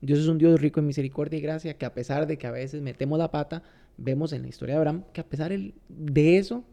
Dios 0.00 0.18
es 0.18 0.26
un 0.26 0.36
Dios 0.36 0.60
rico 0.60 0.80
en 0.80 0.88
misericordia 0.88 1.38
y 1.38 1.42
gracia, 1.42 1.74
que 1.74 1.86
a 1.86 1.94
pesar 1.94 2.26
de 2.26 2.36
que 2.36 2.48
a 2.48 2.50
veces 2.50 2.82
metemos 2.82 3.20
la 3.20 3.30
pata, 3.30 3.62
vemos 3.96 4.32
en 4.32 4.42
la 4.42 4.48
historia 4.48 4.74
de 4.74 4.78
Abraham 4.78 5.04
que 5.12 5.20
a 5.20 5.24
pesar 5.24 5.52
de 5.88 6.36
eso, 6.38 6.64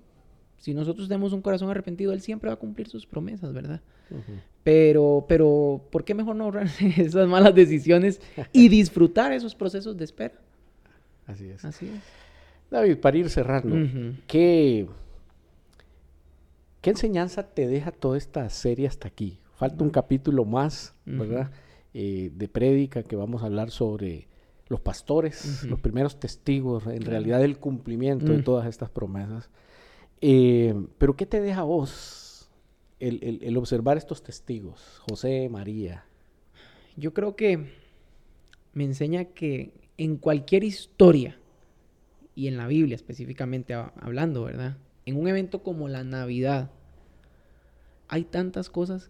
si 0.57 0.73
nosotros 0.73 1.07
tenemos 1.07 1.31
un 1.31 1.43
corazón 1.43 1.69
arrepentido, 1.69 2.11
Él 2.11 2.21
siempre 2.21 2.47
va 2.47 2.55
a 2.55 2.59
cumplir 2.59 2.87
sus 2.87 3.05
promesas, 3.05 3.53
¿verdad? 3.53 3.81
Pero, 4.63 5.27
pero, 5.29 5.85
¿por 5.91 6.03
qué 6.03 6.15
mejor 6.15 6.35
no 6.37 6.45
ahorrar 6.45 6.67
esas 6.97 7.27
malas 7.27 7.53
decisiones 7.53 8.19
y 8.51 8.67
disfrutar 8.67 9.31
esos 9.31 9.53
procesos 9.53 9.95
de 9.95 10.05
espera? 10.05 10.33
Así 11.27 11.47
es. 11.49 11.63
Así 11.63 11.85
es. 11.85 12.01
David, 12.71 12.97
para 12.97 13.15
ir 13.15 13.29
cerrando, 13.29 13.75
¿qué, 14.25 14.87
¿qué 16.81 16.89
enseñanza 16.91 17.43
te 17.43 17.67
deja 17.67 17.91
toda 17.91 18.17
esta 18.17 18.49
serie 18.49 18.87
hasta 18.87 19.07
aquí? 19.07 19.39
Falta 19.55 19.83
un 19.83 19.89
capítulo 19.89 20.45
más, 20.45 20.93
¿verdad? 21.05 21.51
Eh, 21.93 22.31
de 22.35 22.47
prédica 22.47 23.03
que 23.03 23.15
vamos 23.15 23.41
a 23.41 23.47
hablar 23.47 23.71
sobre 23.71 24.27
los 24.67 24.81
pastores, 24.81 25.63
los 25.63 25.79
primeros 25.79 26.19
testigos, 26.19 26.85
en 26.85 27.01
realidad 27.01 27.39
del 27.39 27.57
cumplimiento 27.57 28.31
de 28.31 28.43
todas 28.43 28.67
estas 28.67 28.89
promesas. 28.89 29.49
Eh, 30.21 30.75
pero 30.97 31.15
¿qué 31.15 31.25
te 31.25 31.41
deja 31.41 31.63
vos 31.63 32.49
el, 32.99 33.57
observar 33.57 33.97
estos 33.97 34.21
testigos, 34.21 35.01
José, 35.09 35.49
María? 35.49 36.05
Yo 36.95 37.13
creo 37.13 37.35
que 37.35 37.71
me 38.73 38.83
enseña 38.83 39.25
que 39.25 39.73
en 39.97 40.17
cualquier 40.17 40.63
historia, 40.63 41.39
y 42.35 42.47
en 42.47 42.57
la 42.57 42.67
Biblia 42.67 42.95
específicamente 42.95 43.73
hablando, 43.73 44.43
¿verdad? 44.43 44.77
En 45.07 45.15
un 45.15 45.29
evento 45.29 45.63
como 45.63 45.87
la 45.87 46.03
Navidad, 46.03 46.69
hay 48.09 48.25
tantas 48.25 48.69
cosas 48.69 49.09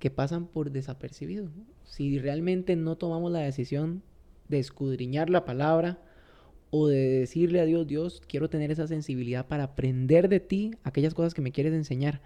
que 0.00 0.10
pasan 0.10 0.46
por 0.46 0.72
desapercibido. 0.72 1.48
Si 1.84 2.18
realmente 2.18 2.74
no 2.74 2.96
tomamos 2.96 3.30
la 3.30 3.38
decisión 3.38 4.02
de 4.48 4.58
escudriñar 4.58 5.30
la 5.30 5.44
palabra, 5.44 6.00
o 6.70 6.88
de 6.88 7.20
decirle 7.20 7.60
a 7.60 7.64
Dios, 7.64 7.86
Dios, 7.86 8.22
quiero 8.26 8.50
tener 8.50 8.72
esa 8.72 8.88
sensibilidad 8.88 9.46
para 9.46 9.64
aprender 9.64 10.28
de 10.28 10.40
ti 10.40 10.72
aquellas 10.82 11.14
cosas 11.14 11.32
que 11.32 11.42
me 11.42 11.52
quieres 11.52 11.74
enseñar. 11.74 12.20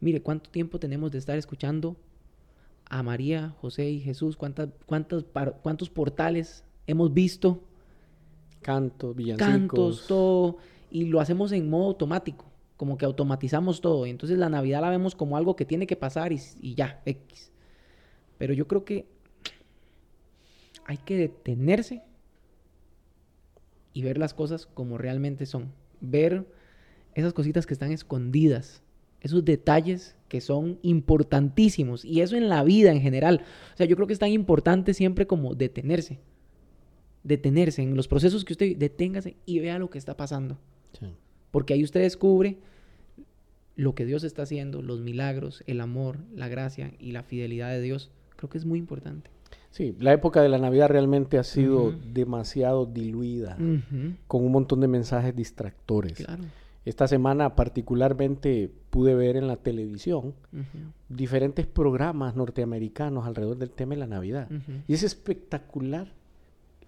Mire, 0.00 0.22
¿cuánto 0.22 0.48
tiempo 0.48 0.78
tenemos 0.78 1.10
de 1.10 1.18
estar 1.18 1.36
escuchando 1.36 1.96
a 2.86 3.02
María, 3.02 3.50
José 3.60 3.90
y 3.90 3.98
Jesús? 3.98 4.36
¿Cuántas, 4.36 4.68
cuántos, 4.86 5.24
¿Cuántos 5.60 5.90
portales 5.90 6.64
hemos 6.86 7.12
visto? 7.12 7.64
Cantos, 8.62 9.16
villancicos. 9.16 9.48
Cantos, 9.48 10.06
todo. 10.06 10.58
Y 10.94 11.06
lo 11.06 11.18
hacemos 11.18 11.50
en 11.50 11.68
modo 11.68 11.86
automático, 11.86 12.44
como 12.76 12.96
que 12.96 13.04
automatizamos 13.04 13.80
todo. 13.80 14.06
Y 14.06 14.10
entonces 14.10 14.38
la 14.38 14.48
Navidad 14.48 14.80
la 14.80 14.90
vemos 14.90 15.16
como 15.16 15.36
algo 15.36 15.56
que 15.56 15.64
tiene 15.64 15.88
que 15.88 15.96
pasar 15.96 16.32
y, 16.32 16.38
ya, 16.76 17.02
X. 17.04 17.50
Pero 18.38 18.54
yo 18.54 18.68
creo 18.68 18.84
que 18.84 19.04
hay 20.86 20.98
que 20.98 21.16
detenerse 21.16 22.04
y 23.92 24.02
ver 24.04 24.18
las 24.18 24.34
cosas 24.34 24.66
como 24.66 24.96
realmente 24.96 25.46
son. 25.46 25.72
Ver 26.00 26.46
esas 27.16 27.32
cositas 27.32 27.66
que 27.66 27.74
están 27.74 27.90
escondidas, 27.90 28.84
esos 29.20 29.44
detalles 29.44 30.14
que 30.28 30.40
son 30.40 30.78
importantísimos 30.82 32.04
y 32.04 32.20
eso 32.20 32.36
en 32.36 32.48
la 32.48 32.62
vida 32.62 32.92
en 32.92 33.00
general. 33.00 33.42
O 33.74 33.76
sea, 33.76 33.86
yo 33.86 33.96
creo 33.96 34.06
que 34.06 34.12
es 34.12 34.20
tan 34.20 34.30
importante 34.30 34.94
siempre 34.94 35.26
como 35.26 35.56
detenerse. 35.56 36.20
detenerse 37.24 37.82
en 37.82 37.96
los 37.96 38.06
procesos 38.06 38.44
que 38.44 38.52
usted 38.52 38.76
deténgase 38.76 39.36
y 39.44 39.58
vea 39.58 39.80
lo 39.80 39.90
que 39.90 39.98
está 39.98 40.16
pasando. 40.16 40.56
Porque 41.50 41.74
ahí 41.74 41.84
usted 41.84 42.00
descubre 42.00 42.58
lo 43.76 43.94
que 43.94 44.04
Dios 44.04 44.24
está 44.24 44.42
haciendo, 44.42 44.82
los 44.82 45.00
milagros, 45.00 45.62
el 45.66 45.80
amor, 45.80 46.18
la 46.34 46.48
gracia 46.48 46.92
y 46.98 47.12
la 47.12 47.22
fidelidad 47.22 47.70
de 47.70 47.80
Dios. 47.80 48.10
Creo 48.36 48.50
que 48.50 48.58
es 48.58 48.64
muy 48.64 48.78
importante. 48.78 49.30
Sí, 49.70 49.96
la 49.98 50.12
época 50.12 50.40
de 50.40 50.48
la 50.48 50.58
Navidad 50.58 50.88
realmente 50.88 51.36
ha 51.36 51.42
sido 51.42 51.90
demasiado 51.90 52.86
diluida, 52.86 53.56
con 54.28 54.44
un 54.44 54.52
montón 54.52 54.80
de 54.80 54.88
mensajes 54.88 55.34
distractores. 55.34 56.24
Esta 56.84 57.08
semana 57.08 57.56
particularmente 57.56 58.70
pude 58.90 59.14
ver 59.14 59.36
en 59.36 59.48
la 59.48 59.56
televisión 59.56 60.34
diferentes 61.08 61.66
programas 61.66 62.36
norteamericanos 62.36 63.26
alrededor 63.26 63.56
del 63.56 63.70
tema 63.70 63.94
de 63.94 64.00
la 64.00 64.06
Navidad. 64.06 64.48
Y 64.86 64.94
es 64.94 65.02
espectacular 65.02 66.12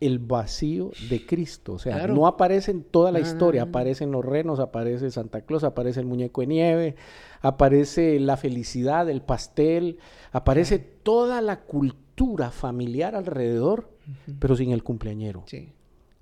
el 0.01 0.19
vacío 0.19 0.91
de 1.09 1.25
Cristo. 1.25 1.75
O 1.75 1.79
sea, 1.79 2.07
no 2.07 2.27
aparece 2.27 2.71
en 2.71 2.83
toda 2.83 3.13
la 3.13 3.21
historia. 3.21 3.63
Aparecen 3.63 4.11
los 4.11 4.25
renos, 4.25 4.61
aparece 4.61 5.11
Santa 5.11 5.43
Claus, 5.43 5.65
aparece 5.65 6.01
el 6.01 6.07
muñeco 6.07 6.41
de 6.41 6.47
nieve, 6.47 6.97
aparece 7.41 8.21
la 8.21 8.37
felicidad, 8.37 9.09
el 9.09 9.23
pastel, 9.23 9.99
aparece 10.33 10.79
toda 10.79 11.41
la 11.41 11.61
cultura 11.61 12.51
familiar 12.51 13.15
alrededor, 13.15 13.91
pero 14.39 14.57
sin 14.57 14.71
el 14.71 14.83
cumpleañero. 14.83 15.45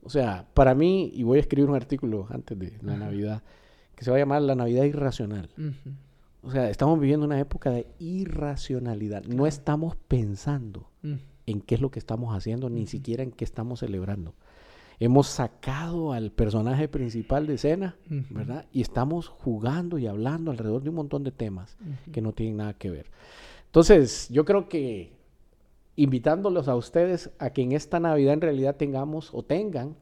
O 0.03 0.11
sea, 0.11 0.47
para 0.55 0.75
mí, 0.75 1.11
y 1.15 1.23
voy 1.23 1.39
a 1.39 1.41
escribir 1.41 1.69
un 1.69 1.77
artículo 1.77 2.27
antes 2.31 2.59
de 2.59 2.79
la 2.83 2.97
Navidad, 2.97 3.43
que 3.95 4.05
se 4.05 4.11
va 4.11 4.17
a 4.17 4.21
llamar 4.21 4.43
La 4.43 4.55
Navidad 4.55 4.85
Irracional. 4.85 5.49
O 6.43 6.51
sea, 6.51 6.69
estamos 6.69 7.01
viviendo 7.01 7.25
una 7.25 7.41
época 7.41 7.71
de 7.71 7.87
irracionalidad. 7.99 9.25
No 9.25 9.47
estamos 9.47 9.97
pensando 9.97 10.91
en 11.47 11.61
qué 11.61 11.75
es 11.75 11.81
lo 11.81 11.91
que 11.91 11.99
estamos 11.99 12.35
haciendo, 12.37 12.71
ni 12.71 12.87
siquiera 12.87 13.23
en 13.23 13.31
qué 13.31 13.45
estamos 13.45 13.81
celebrando. 13.81 14.35
Hemos 15.01 15.27
sacado 15.27 16.13
al 16.13 16.31
personaje 16.31 16.89
principal 16.89 17.47
de 17.47 17.55
escena, 17.55 17.97
¿verdad? 18.31 18.67
Y 18.73 18.81
estamos 18.81 19.29
jugando 19.29 19.99
y 19.99 20.07
hablando 20.07 20.51
alrededor 20.51 20.83
de 20.83 20.91
un 20.91 20.95
montón 20.97 21.25
de 21.25 21.33
temas 21.33 21.77
que 22.13 22.21
no 22.23 22.33
tienen 22.33 22.59
nada 22.59 22.75
que 22.75 22.91
ver. 22.91 23.11
Entonces, 23.67 24.29
yo 24.31 24.45
creo 24.45 24.69
que 24.69 25.13
invitándolos 25.97 26.69
a 26.69 26.77
ustedes 26.77 27.31
a 27.39 27.51
que 27.51 27.63
en 27.63 27.73
esta 27.73 28.01
Navidad 28.01 28.35
en 28.35 28.41
realidad 28.41 28.77
tengamos 28.77 29.31
o 29.33 29.43
tengan 29.43 29.97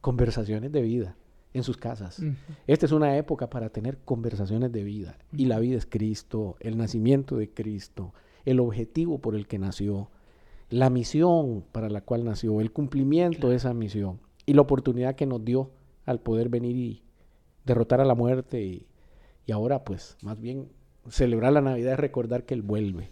conversaciones 0.00 0.72
de 0.72 0.82
vida 0.82 1.16
en 1.54 1.62
sus 1.62 1.76
casas. 1.76 2.20
Esta 2.66 2.86
es 2.86 2.92
una 2.92 3.16
época 3.16 3.48
para 3.48 3.70
tener 3.70 3.98
conversaciones 4.04 4.72
de 4.72 4.84
vida. 4.84 5.16
Y 5.32 5.46
la 5.46 5.58
vida 5.58 5.78
es 5.78 5.86
Cristo, 5.86 6.56
el 6.60 6.76
nacimiento 6.76 7.36
de 7.36 7.48
Cristo, 7.48 8.12
el 8.44 8.60
objetivo 8.60 9.18
por 9.18 9.34
el 9.34 9.46
que 9.46 9.58
nació, 9.58 10.10
la 10.70 10.90
misión 10.90 11.64
para 11.72 11.88
la 11.88 12.00
cual 12.00 12.24
nació, 12.24 12.60
el 12.60 12.72
cumplimiento 12.72 13.50
de 13.50 13.56
esa 13.56 13.74
misión 13.74 14.20
y 14.46 14.54
la 14.54 14.62
oportunidad 14.62 15.14
que 15.14 15.26
nos 15.26 15.44
dio 15.44 15.70
al 16.04 16.20
poder 16.20 16.48
venir 16.48 16.76
y 16.76 17.02
derrotar 17.64 18.00
a 18.00 18.04
la 18.04 18.14
muerte 18.14 18.62
y, 18.62 18.86
ahora 19.52 19.84
pues 19.84 20.16
más 20.22 20.40
bien 20.40 20.68
celebrar 21.08 21.52
la 21.52 21.60
Navidad 21.60 21.94
es 21.94 21.98
recordar 21.98 22.44
que 22.44 22.54
Él 22.54 22.62
vuelve, 22.62 23.10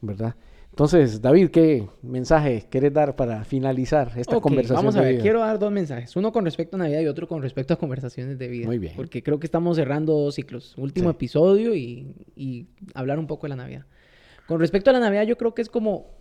¿verdad? 0.00 0.36
Entonces, 0.70 1.22
David, 1.22 1.50
¿qué 1.50 1.88
mensaje 2.02 2.66
quieres 2.70 2.92
dar 2.92 3.16
para 3.16 3.44
finalizar 3.44 4.12
esta 4.16 4.40
conversación? 4.40 4.76
Vamos 4.76 4.96
a 4.96 5.00
ver, 5.00 5.20
quiero 5.20 5.40
dar 5.40 5.58
dos 5.58 5.72
mensajes, 5.72 6.16
uno 6.16 6.32
con 6.32 6.44
respecto 6.44 6.76
a 6.76 6.80
Navidad 6.80 7.00
y 7.00 7.06
otro 7.06 7.28
con 7.28 7.40
respecto 7.40 7.72
a 7.72 7.78
conversaciones 7.78 8.38
de 8.38 8.48
vida. 8.48 8.66
Muy 8.66 8.78
bien. 8.78 8.92
Porque 8.96 9.22
creo 9.22 9.38
que 9.38 9.46
estamos 9.46 9.76
cerrando 9.76 10.12
dos 10.12 10.34
ciclos, 10.34 10.76
último 10.76 11.08
episodio 11.10 11.74
y, 11.74 12.14
y 12.36 12.66
hablar 12.94 13.18
un 13.18 13.26
poco 13.26 13.46
de 13.46 13.50
la 13.50 13.56
Navidad. 13.56 13.86
Con 14.46 14.60
respecto 14.60 14.90
a 14.90 14.92
la 14.92 15.00
Navidad, 15.00 15.24
yo 15.24 15.38
creo 15.38 15.54
que 15.54 15.62
es 15.62 15.70
como 15.70 16.15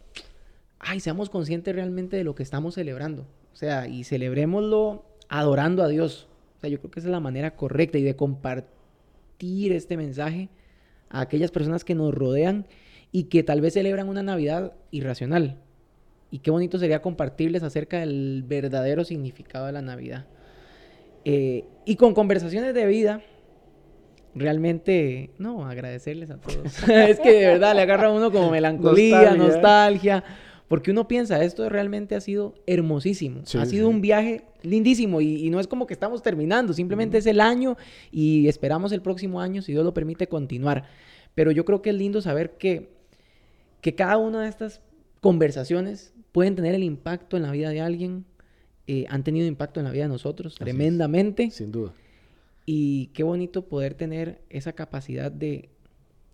ay, 0.80 1.00
seamos 1.00 1.30
conscientes 1.30 1.74
realmente 1.76 2.18
de 2.18 2.24
lo 2.24 2.36
que 2.36 2.44
estamos 2.44 2.76
celebrando. 2.76 3.24
O 3.54 3.56
sea, 3.56 3.88
y 3.88 4.04
celebrémoslo 4.04 5.06
adorando 5.30 5.84
a 5.84 5.88
Dios. 5.88 6.28
O 6.58 6.62
sea, 6.62 6.70
yo 6.70 6.80
creo 6.80 6.92
que 6.92 7.00
esa 7.00 7.10
es 7.10 7.12
la 7.12 7.20
manera 7.20 7.56
correcta 7.56 7.98
y 7.98 8.04
de 8.04 8.16
compartir 8.16 9.72
este 9.72 9.98
mensaje 9.98 10.50
a 11.10 11.22
aquellas 11.22 11.52
personas 11.52 11.84
que 11.84 11.96
nos 11.96 12.14
rodean 12.14 12.68
y 13.12 13.26
que 13.26 13.44
tal 13.44 13.62
vez 13.62 13.74
celebran 13.74 14.10
una 14.10 14.24
Navidad 14.24 14.74
irracional. 14.92 15.58
Y 16.32 16.40
qué 16.40 16.52
bonito 16.52 16.78
sería 16.78 17.02
compartirles 17.02 17.64
acerca 17.64 18.00
del 18.00 18.44
verdadero 18.46 19.06
significado 19.06 19.68
de 19.68 19.72
la 19.72 19.82
Navidad. 19.82 20.26
Eh, 21.24 21.66
y 21.86 21.96
con 21.96 22.14
conversaciones 22.14 22.74
de 22.74 22.86
vida, 22.86 23.22
realmente, 24.34 25.32
no, 25.38 25.66
agradecerles 25.66 26.30
a 26.30 26.38
todos. 26.38 26.90
es 26.90 27.20
que 27.20 27.32
de 27.32 27.48
verdad 27.48 27.74
le 27.74 27.82
agarra 27.82 28.08
a 28.08 28.12
uno 28.12 28.32
como 28.32 28.52
melancolía, 28.52 29.34
nostalgia 29.36 30.24
porque 30.68 30.92
uno 30.92 31.08
piensa, 31.08 31.44
esto 31.44 31.68
realmente 31.70 32.16
ha 32.16 32.22
sido 32.22 32.56
hermosísimo. 32.66 33.42
ha 33.42 33.66
sido 33.66 33.88
un 33.88 34.02
viaje 34.02 34.46
lindísimo 34.64 35.22
y, 35.22 35.50
no 35.50 35.60
es 35.60 35.68
como 35.68 35.86
que 35.86 35.94
estamos 35.94 36.24
terminando, 36.24 36.74
simplemente 36.74 37.18
es 37.18 37.26
el 37.28 37.40
año 37.40 37.78
y 38.12 38.48
esperamos 38.48 38.92
el 38.92 39.02
próximo 39.02 39.42
año, 39.42 39.62
si 39.62 39.72
Dios 39.72 39.86
lo 39.86 39.94
permite, 39.94 40.28
continuar. 40.28 40.86
Pero 41.36 41.52
yo 41.52 41.66
creo 41.66 41.82
que 41.82 41.92
es 41.92 41.96
lindo 41.96 42.22
saber 42.22 42.58
que, 42.58 42.90
que 43.82 43.94
cada 43.94 44.18
una 44.18 44.44
de 44.44 44.50
estas 44.50 44.82
conversaciones 45.22 46.14
pueden 46.32 46.56
tener 46.56 46.74
el 46.74 46.84
impacto 46.84 47.38
en 47.38 47.44
la 47.44 47.52
vida 47.52 47.70
de 47.70 47.82
alguien, 47.82 48.26
eh, 48.88 49.06
han 49.10 49.24
tenido 49.24 49.48
impacto 49.48 49.80
en 49.80 49.86
la 49.86 49.92
vida 49.92 50.04
de 50.04 50.10
nosotros 50.10 50.56
tremendamente. 50.56 51.52
sin 51.52 51.72
duda. 51.72 51.94
Y 52.66 53.08
qué 53.08 53.24
bonito 53.24 53.68
poder 53.68 53.94
tener 53.94 54.42
esa 54.50 54.74
capacidad 54.74 55.32
de 55.32 55.70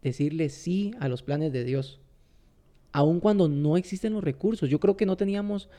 decirle 0.02 0.50
sí 0.50 0.94
a 1.00 1.08
los 1.08 1.24
planes 1.24 1.52
de 1.52 1.64
Dios 1.64 2.01
aun 2.92 3.20
cuando 3.20 3.48
no 3.48 3.78
existen 3.78 4.14
los 4.14 4.24
recursos. 4.24 4.70
Yo 4.70 4.80
creo 4.80 4.98
que 4.98 5.06
no 5.06 5.18
teníamos 5.18 5.70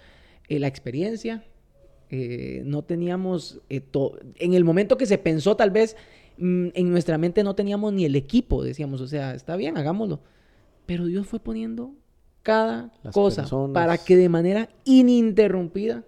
eh, 0.48 0.59
la 0.59 0.66
experiencia, 0.66 1.44
eh, 2.11 2.62
no 2.64 2.83
teníamos, 2.83 3.61
eh, 3.70 3.83
en 4.37 4.55
el 4.55 4.64
momento 4.64 4.96
que 4.96 5.07
se 5.07 5.18
pensó 5.18 5.57
tal 5.57 5.70
vez, 5.70 5.96
mm, 6.38 6.68
en 6.75 6.90
nuestra 6.90 7.18
mente 7.18 7.44
no 7.44 7.55
teníamos 7.55 7.92
ni 7.92 8.05
el 8.05 8.16
equipo, 8.16 8.62
decíamos, 8.62 9.01
o 9.01 9.07
sea, 9.07 9.35
está 9.35 9.57
bien, 9.57 9.77
hagámoslo. 9.77 10.20
Pero 10.87 11.07
Dios 11.07 11.27
fue 11.27 11.38
poniendo 11.38 11.94
cada 12.42 12.90
cosa 13.12 13.46
para 13.72 13.98
que 13.98 14.16
de 14.16 14.29
manera 14.29 14.68
ininterrumpida 14.85 16.05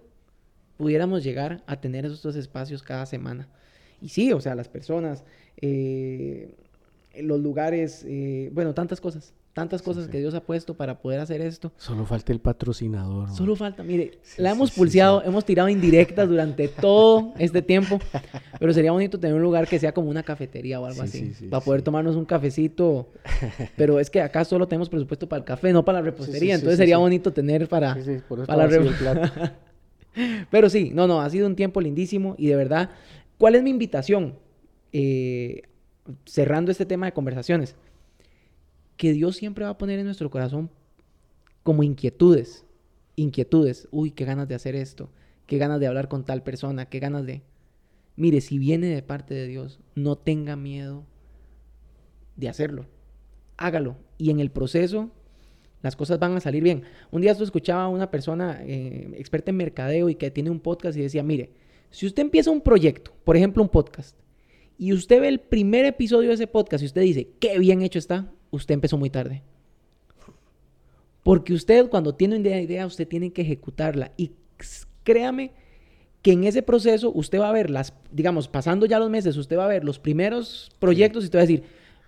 pudiéramos 0.75 1.23
llegar 1.23 1.63
a 1.65 1.79
tener 1.79 2.05
esos 2.05 2.21
dos 2.21 2.35
espacios 2.35 2.83
cada 2.83 3.05
semana. 3.05 3.47
Y 4.01 4.09
sí, 4.09 4.33
o 4.33 4.41
sea, 4.41 4.53
las 4.53 4.67
personas, 4.67 5.23
los 5.61 7.39
lugares, 7.39 8.05
bueno, 8.51 8.73
tantas 8.73 8.99
cosas 8.99 9.33
tantas 9.55 9.81
cosas 9.81 10.09
que 10.09 10.19
Dios 10.19 10.33
ha 10.33 10.41
puesto 10.41 10.73
para 10.73 10.99
poder 10.99 11.21
hacer 11.21 11.39
esto. 11.39 11.71
Solo 11.77 12.05
falta 12.05 12.33
el 12.33 12.41
patrocinador. 12.41 13.31
Solo 13.31 13.55
falta, 13.55 13.83
mire, 13.83 14.19
la 14.35 14.51
hemos 14.51 14.69
pulseado, 14.71 15.23
hemos 15.23 15.45
tirado 15.45 15.69
indirectas 15.69 16.27
durante 16.27 16.67
todo 16.81 17.33
este 17.39 17.61
tiempo, 17.61 17.97
pero 18.59 18.73
sería 18.73 18.91
bonito 18.91 19.17
tener 19.17 19.33
un 19.33 19.41
lugar 19.41 19.65
que 19.65 19.79
sea 19.79 19.93
como 19.93 20.09
una 20.09 20.23
cafetería 20.23 20.81
o 20.81 20.85
algo 20.85 21.01
así, 21.01 21.33
para 21.49 21.63
poder 21.63 21.83
tomarnos 21.83 22.17
un 22.17 22.25
cafecito, 22.25 23.07
pero 23.77 23.97
es 24.01 24.09
que 24.09 24.21
acá 24.21 24.43
solo 24.43 24.67
tenemos 24.67 24.89
presupuesto 24.89 25.29
para 25.29 25.39
el 25.39 25.45
café, 25.45 25.71
no 25.71 25.85
para 25.85 25.99
la 25.99 26.05
repostería, 26.05 26.55
entonces 26.55 26.77
sería 26.77 26.97
bonito 26.97 27.31
tener 27.31 27.69
para, 27.69 27.97
para 28.45 28.57
la 28.57 28.67
repostería. 28.67 29.55
pero 30.51 30.69
sí, 30.69 30.91
no, 30.93 31.07
no, 31.07 31.21
ha 31.21 31.29
sido 31.29 31.47
un 31.47 31.55
tiempo 31.55 31.79
lindísimo 31.79 32.35
y 32.37 32.47
de 32.47 32.57
verdad, 32.57 32.89
¿cuál 33.37 33.55
es 33.55 33.63
mi 33.63 33.69
invitación? 33.69 34.35
Eh, 34.91 35.61
cerrando 36.25 36.71
este 36.71 36.85
tema 36.85 37.05
de 37.05 37.13
conversaciones 37.13 37.75
que 38.97 39.13
Dios 39.13 39.35
siempre 39.35 39.65
va 39.65 39.71
a 39.71 39.77
poner 39.77 39.99
en 39.99 40.05
nuestro 40.05 40.29
corazón 40.29 40.69
como 41.63 41.83
inquietudes. 41.83 42.65
Inquietudes. 43.15 43.87
Uy, 43.91 44.11
qué 44.11 44.25
ganas 44.25 44.47
de 44.47 44.55
hacer 44.55 44.75
esto. 44.75 45.09
Qué 45.47 45.57
ganas 45.57 45.79
de 45.79 45.87
hablar 45.87 46.07
con 46.07 46.25
tal 46.25 46.43
persona. 46.43 46.87
Qué 46.87 46.99
ganas 46.99 47.25
de... 47.25 47.43
Mire, 48.15 48.41
si 48.41 48.57
viene 48.57 48.87
de 48.87 49.01
parte 49.01 49.33
de 49.33 49.47
Dios, 49.47 49.79
no 49.95 50.17
tenga 50.17 50.55
miedo 50.55 51.05
de 52.35 52.49
hacerlo. 52.49 52.85
Hágalo. 53.57 53.97
Y 54.17 54.29
en 54.29 54.39
el 54.39 54.51
proceso, 54.51 55.11
las 55.81 55.95
cosas 55.95 56.19
van 56.19 56.35
a 56.35 56.39
salir 56.39 56.63
bien. 56.63 56.83
Un 57.11 57.21
día 57.21 57.31
escuchaba 57.31 57.83
a 57.83 57.89
una 57.89 58.09
persona 58.09 58.59
eh, 58.63 59.11
experta 59.17 59.51
en 59.51 59.57
mercadeo 59.57 60.09
y 60.09 60.15
que 60.15 60.31
tiene 60.31 60.49
un 60.49 60.59
podcast 60.59 60.97
y 60.97 61.01
decía, 61.01 61.23
mire, 61.23 61.51
si 61.91 62.05
usted 62.05 62.23
empieza 62.23 62.51
un 62.51 62.61
proyecto, 62.61 63.13
por 63.23 63.37
ejemplo 63.37 63.61
un 63.61 63.69
podcast, 63.69 64.17
y 64.77 64.93
usted 64.93 65.21
ve 65.21 65.27
el 65.27 65.39
primer 65.39 65.85
episodio 65.85 66.29
de 66.29 66.35
ese 66.35 66.47
podcast 66.47 66.83
y 66.83 66.87
usted 66.87 67.01
dice, 67.01 67.29
qué 67.39 67.59
bien 67.59 67.81
hecho 67.81 67.99
está, 67.99 68.31
usted 68.51 68.73
empezó 68.73 68.97
muy 68.97 69.09
tarde. 69.09 69.41
Porque 71.23 71.53
usted 71.53 71.89
cuando 71.89 72.13
tiene 72.13 72.37
una 72.37 72.61
idea, 72.61 72.85
usted 72.85 73.07
tiene 73.07 73.31
que 73.31 73.41
ejecutarla. 73.41 74.11
Y 74.17 74.31
créame 75.03 75.53
que 76.21 76.33
en 76.33 76.43
ese 76.43 76.61
proceso 76.61 77.11
usted 77.13 77.39
va 77.39 77.49
a 77.49 77.53
ver 77.53 77.69
las, 77.69 77.93
digamos, 78.11 78.47
pasando 78.47 78.85
ya 78.85 78.99
los 78.99 79.09
meses, 79.09 79.37
usted 79.37 79.57
va 79.57 79.65
a 79.65 79.69
ver 79.69 79.83
los 79.83 79.99
primeros 79.99 80.71
proyectos 80.79 81.23
y 81.23 81.25
usted 81.25 81.39
va 81.39 81.43
a 81.43 81.47
decir, 81.47 81.63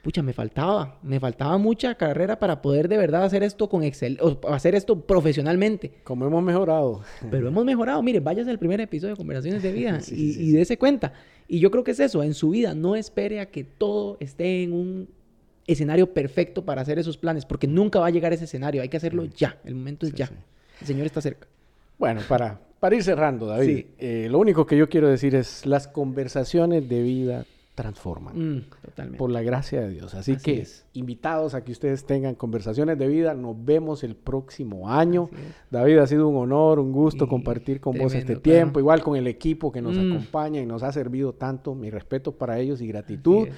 pucha, 0.07 0.23
me 0.23 0.31
faltaba, 0.31 0.97
me 1.03 1.19
faltaba 1.19 1.57
mucha 1.57 1.95
carrera 1.95 2.39
para 2.39 2.61
poder 2.61 2.87
de 2.87 2.95
verdad 2.95 3.25
hacer 3.25 3.43
esto 3.43 3.67
con 3.67 3.83
Excel, 3.83 4.17
o 4.21 4.39
hacer 4.53 4.73
esto 4.73 5.01
profesionalmente. 5.01 5.91
Como 6.05 6.25
hemos 6.25 6.41
mejorado. 6.41 7.01
Pero 7.29 7.49
hemos 7.49 7.65
mejorado. 7.65 8.01
Mire, 8.01 8.21
váyase 8.21 8.49
al 8.49 8.57
primer 8.57 8.79
episodio 8.79 9.15
de 9.15 9.17
Conversaciones 9.17 9.61
de 9.61 9.73
Vida 9.73 9.99
y, 10.09 10.47
y 10.47 10.51
dése 10.53 10.77
cuenta. 10.77 11.11
Y 11.49 11.59
yo 11.59 11.71
creo 11.71 11.83
que 11.83 11.91
es 11.91 11.99
eso, 11.99 12.23
en 12.23 12.35
su 12.35 12.51
vida 12.51 12.73
no 12.73 12.95
espere 12.95 13.41
a 13.41 13.47
que 13.47 13.65
todo 13.65 14.15
esté 14.21 14.63
en 14.63 14.71
un 14.71 15.09
escenario 15.65 16.13
perfecto 16.13 16.63
para 16.63 16.83
hacer 16.83 16.97
esos 16.99 17.17
planes, 17.17 17.43
porque 17.43 17.67
nunca 17.67 17.99
va 17.99 18.07
a 18.07 18.09
llegar 18.09 18.31
ese 18.31 18.45
escenario, 18.45 18.81
hay 18.81 18.87
que 18.87 18.95
hacerlo 18.95 19.25
ya, 19.25 19.57
el 19.65 19.75
momento 19.75 20.05
es 20.05 20.13
ya. 20.13 20.31
El 20.79 20.87
Señor 20.87 21.05
está 21.05 21.19
cerca. 21.19 21.49
Bueno, 21.99 22.21
para, 22.29 22.61
para 22.79 22.95
ir 22.95 23.03
cerrando, 23.03 23.45
David, 23.45 23.87
eh, 23.97 24.29
lo 24.31 24.39
único 24.39 24.65
que 24.65 24.77
yo 24.77 24.87
quiero 24.87 25.09
decir 25.09 25.35
es 25.35 25.65
las 25.65 25.89
conversaciones 25.89 26.87
de 26.87 27.01
vida 27.01 27.45
transforman. 27.77 28.57
Mm, 28.57 28.63
totalmente. 28.81 29.19
Por 29.19 29.29
la 29.29 29.43
gracia 29.43 29.81
de 29.81 29.89
Dios. 29.91 30.15
Así, 30.15 30.35
que 30.37 30.65
invitados 30.93 31.53
a 31.53 31.63
que 31.63 31.71
ustedes 31.71 32.05
tengan 32.07 32.33
conversaciones 32.33 32.97
de 32.97 33.07
vida. 33.07 33.35
Nos 33.35 33.55
vemos 33.63 34.03
el 34.03 34.15
próximo 34.15 34.89
año. 34.89 35.29
David, 35.69 35.99
ha 35.99 36.07
sido 36.07 36.27
un 36.27 36.37
honor, 36.37 36.79
un 36.79 36.91
gusto 36.91 37.27
compartir 37.27 37.79
con 37.79 37.95
vos 37.95 38.15
este 38.15 38.35
tiempo. 38.37 38.79
Igual 38.79 39.03
con 39.03 39.15
el 39.15 39.27
equipo 39.27 39.71
que 39.71 39.83
nos 39.83 39.95
mm. 39.95 40.11
acompaña 40.11 40.59
y 40.59 40.65
nos 40.65 40.81
ha 40.81 40.91
servido 40.91 41.33
tanto. 41.33 41.75
Mi 41.75 41.91
respeto 41.91 42.31
para 42.31 42.57
ellos 42.57 42.81
y 42.81 42.87
gratitud. 42.87 43.49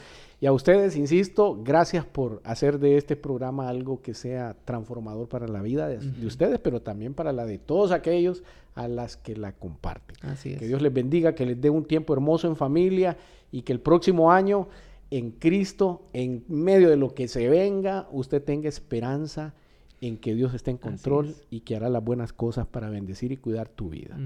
Y 0.41 0.45
a 0.45 0.53
ustedes, 0.53 0.95
insisto, 0.95 1.61
gracias 1.61 2.05
por 2.05 2.41
hacer 2.45 2.79
de 2.79 2.95
este 2.95 3.17
programa 3.17 3.67
algo 3.67 4.01
que 4.01 4.13
sea 4.13 4.55
transformador 4.63 5.27
para 5.27 5.47
la 5.47 5.61
vida 5.61 5.87
de, 5.89 6.25
ustedes, 6.25 6.59
pero 6.59 6.81
también 6.81 7.13
para 7.13 7.33
la 7.33 7.45
de 7.45 7.57
todos 7.57 7.91
aquellos 7.91 8.43
a 8.73 8.87
las 8.87 9.17
que 9.17 9.35
la 9.35 9.51
comparten. 9.51 10.15
Así 10.21 10.53
es. 10.53 10.59
Que 10.59 10.67
Dios 10.67 10.81
les 10.81 10.93
bendiga, 10.93 11.35
que 11.35 11.45
les 11.45 11.59
dé 11.59 11.69
un 11.69 11.83
tiempo 11.83 12.13
hermoso 12.13 12.47
en 12.47 12.55
familia 12.55 13.17
y 13.51 13.63
que 13.63 13.73
el 13.73 13.81
próximo 13.81 14.31
año 14.31 14.69
en 15.11 15.31
Cristo, 15.31 16.03
en 16.13 16.45
medio 16.47 16.89
de 16.89 16.95
lo 16.95 17.13
que 17.13 17.27
se 17.27 17.49
venga, 17.49 18.07
usted 18.11 18.41
tenga 18.41 18.69
esperanza 18.69 19.53
en 19.99 20.15
que 20.15 20.33
Dios 20.33 20.53
esté 20.53 20.71
en 20.71 20.77
control 20.77 21.35
y 21.49 21.61
que 21.61 21.75
hará 21.75 21.89
las 21.89 22.03
buenas 22.03 22.31
cosas 22.31 22.65
para 22.65 22.89
bendecir 22.89 23.33
y 23.33 23.37
cuidar 23.37 23.67
tu 23.67 23.89
vida. 23.89 24.17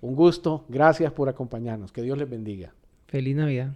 Un 0.00 0.16
gusto, 0.16 0.64
gracias 0.68 1.12
por 1.12 1.28
acompañarnos, 1.28 1.92
que 1.92 2.02
Dios 2.02 2.18
les 2.18 2.28
bendiga. 2.28 2.74
Feliz 3.06 3.36
Navidad 3.36 3.72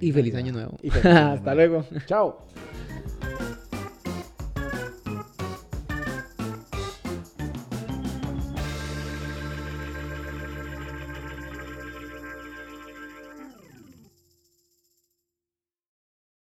y. 0.00 0.12
Feliz 0.12 0.34
año 0.34 0.52
nuevo. 0.52 0.78
Hasta 1.04 1.54
luego. 1.54 1.84
Chao. 2.06 2.46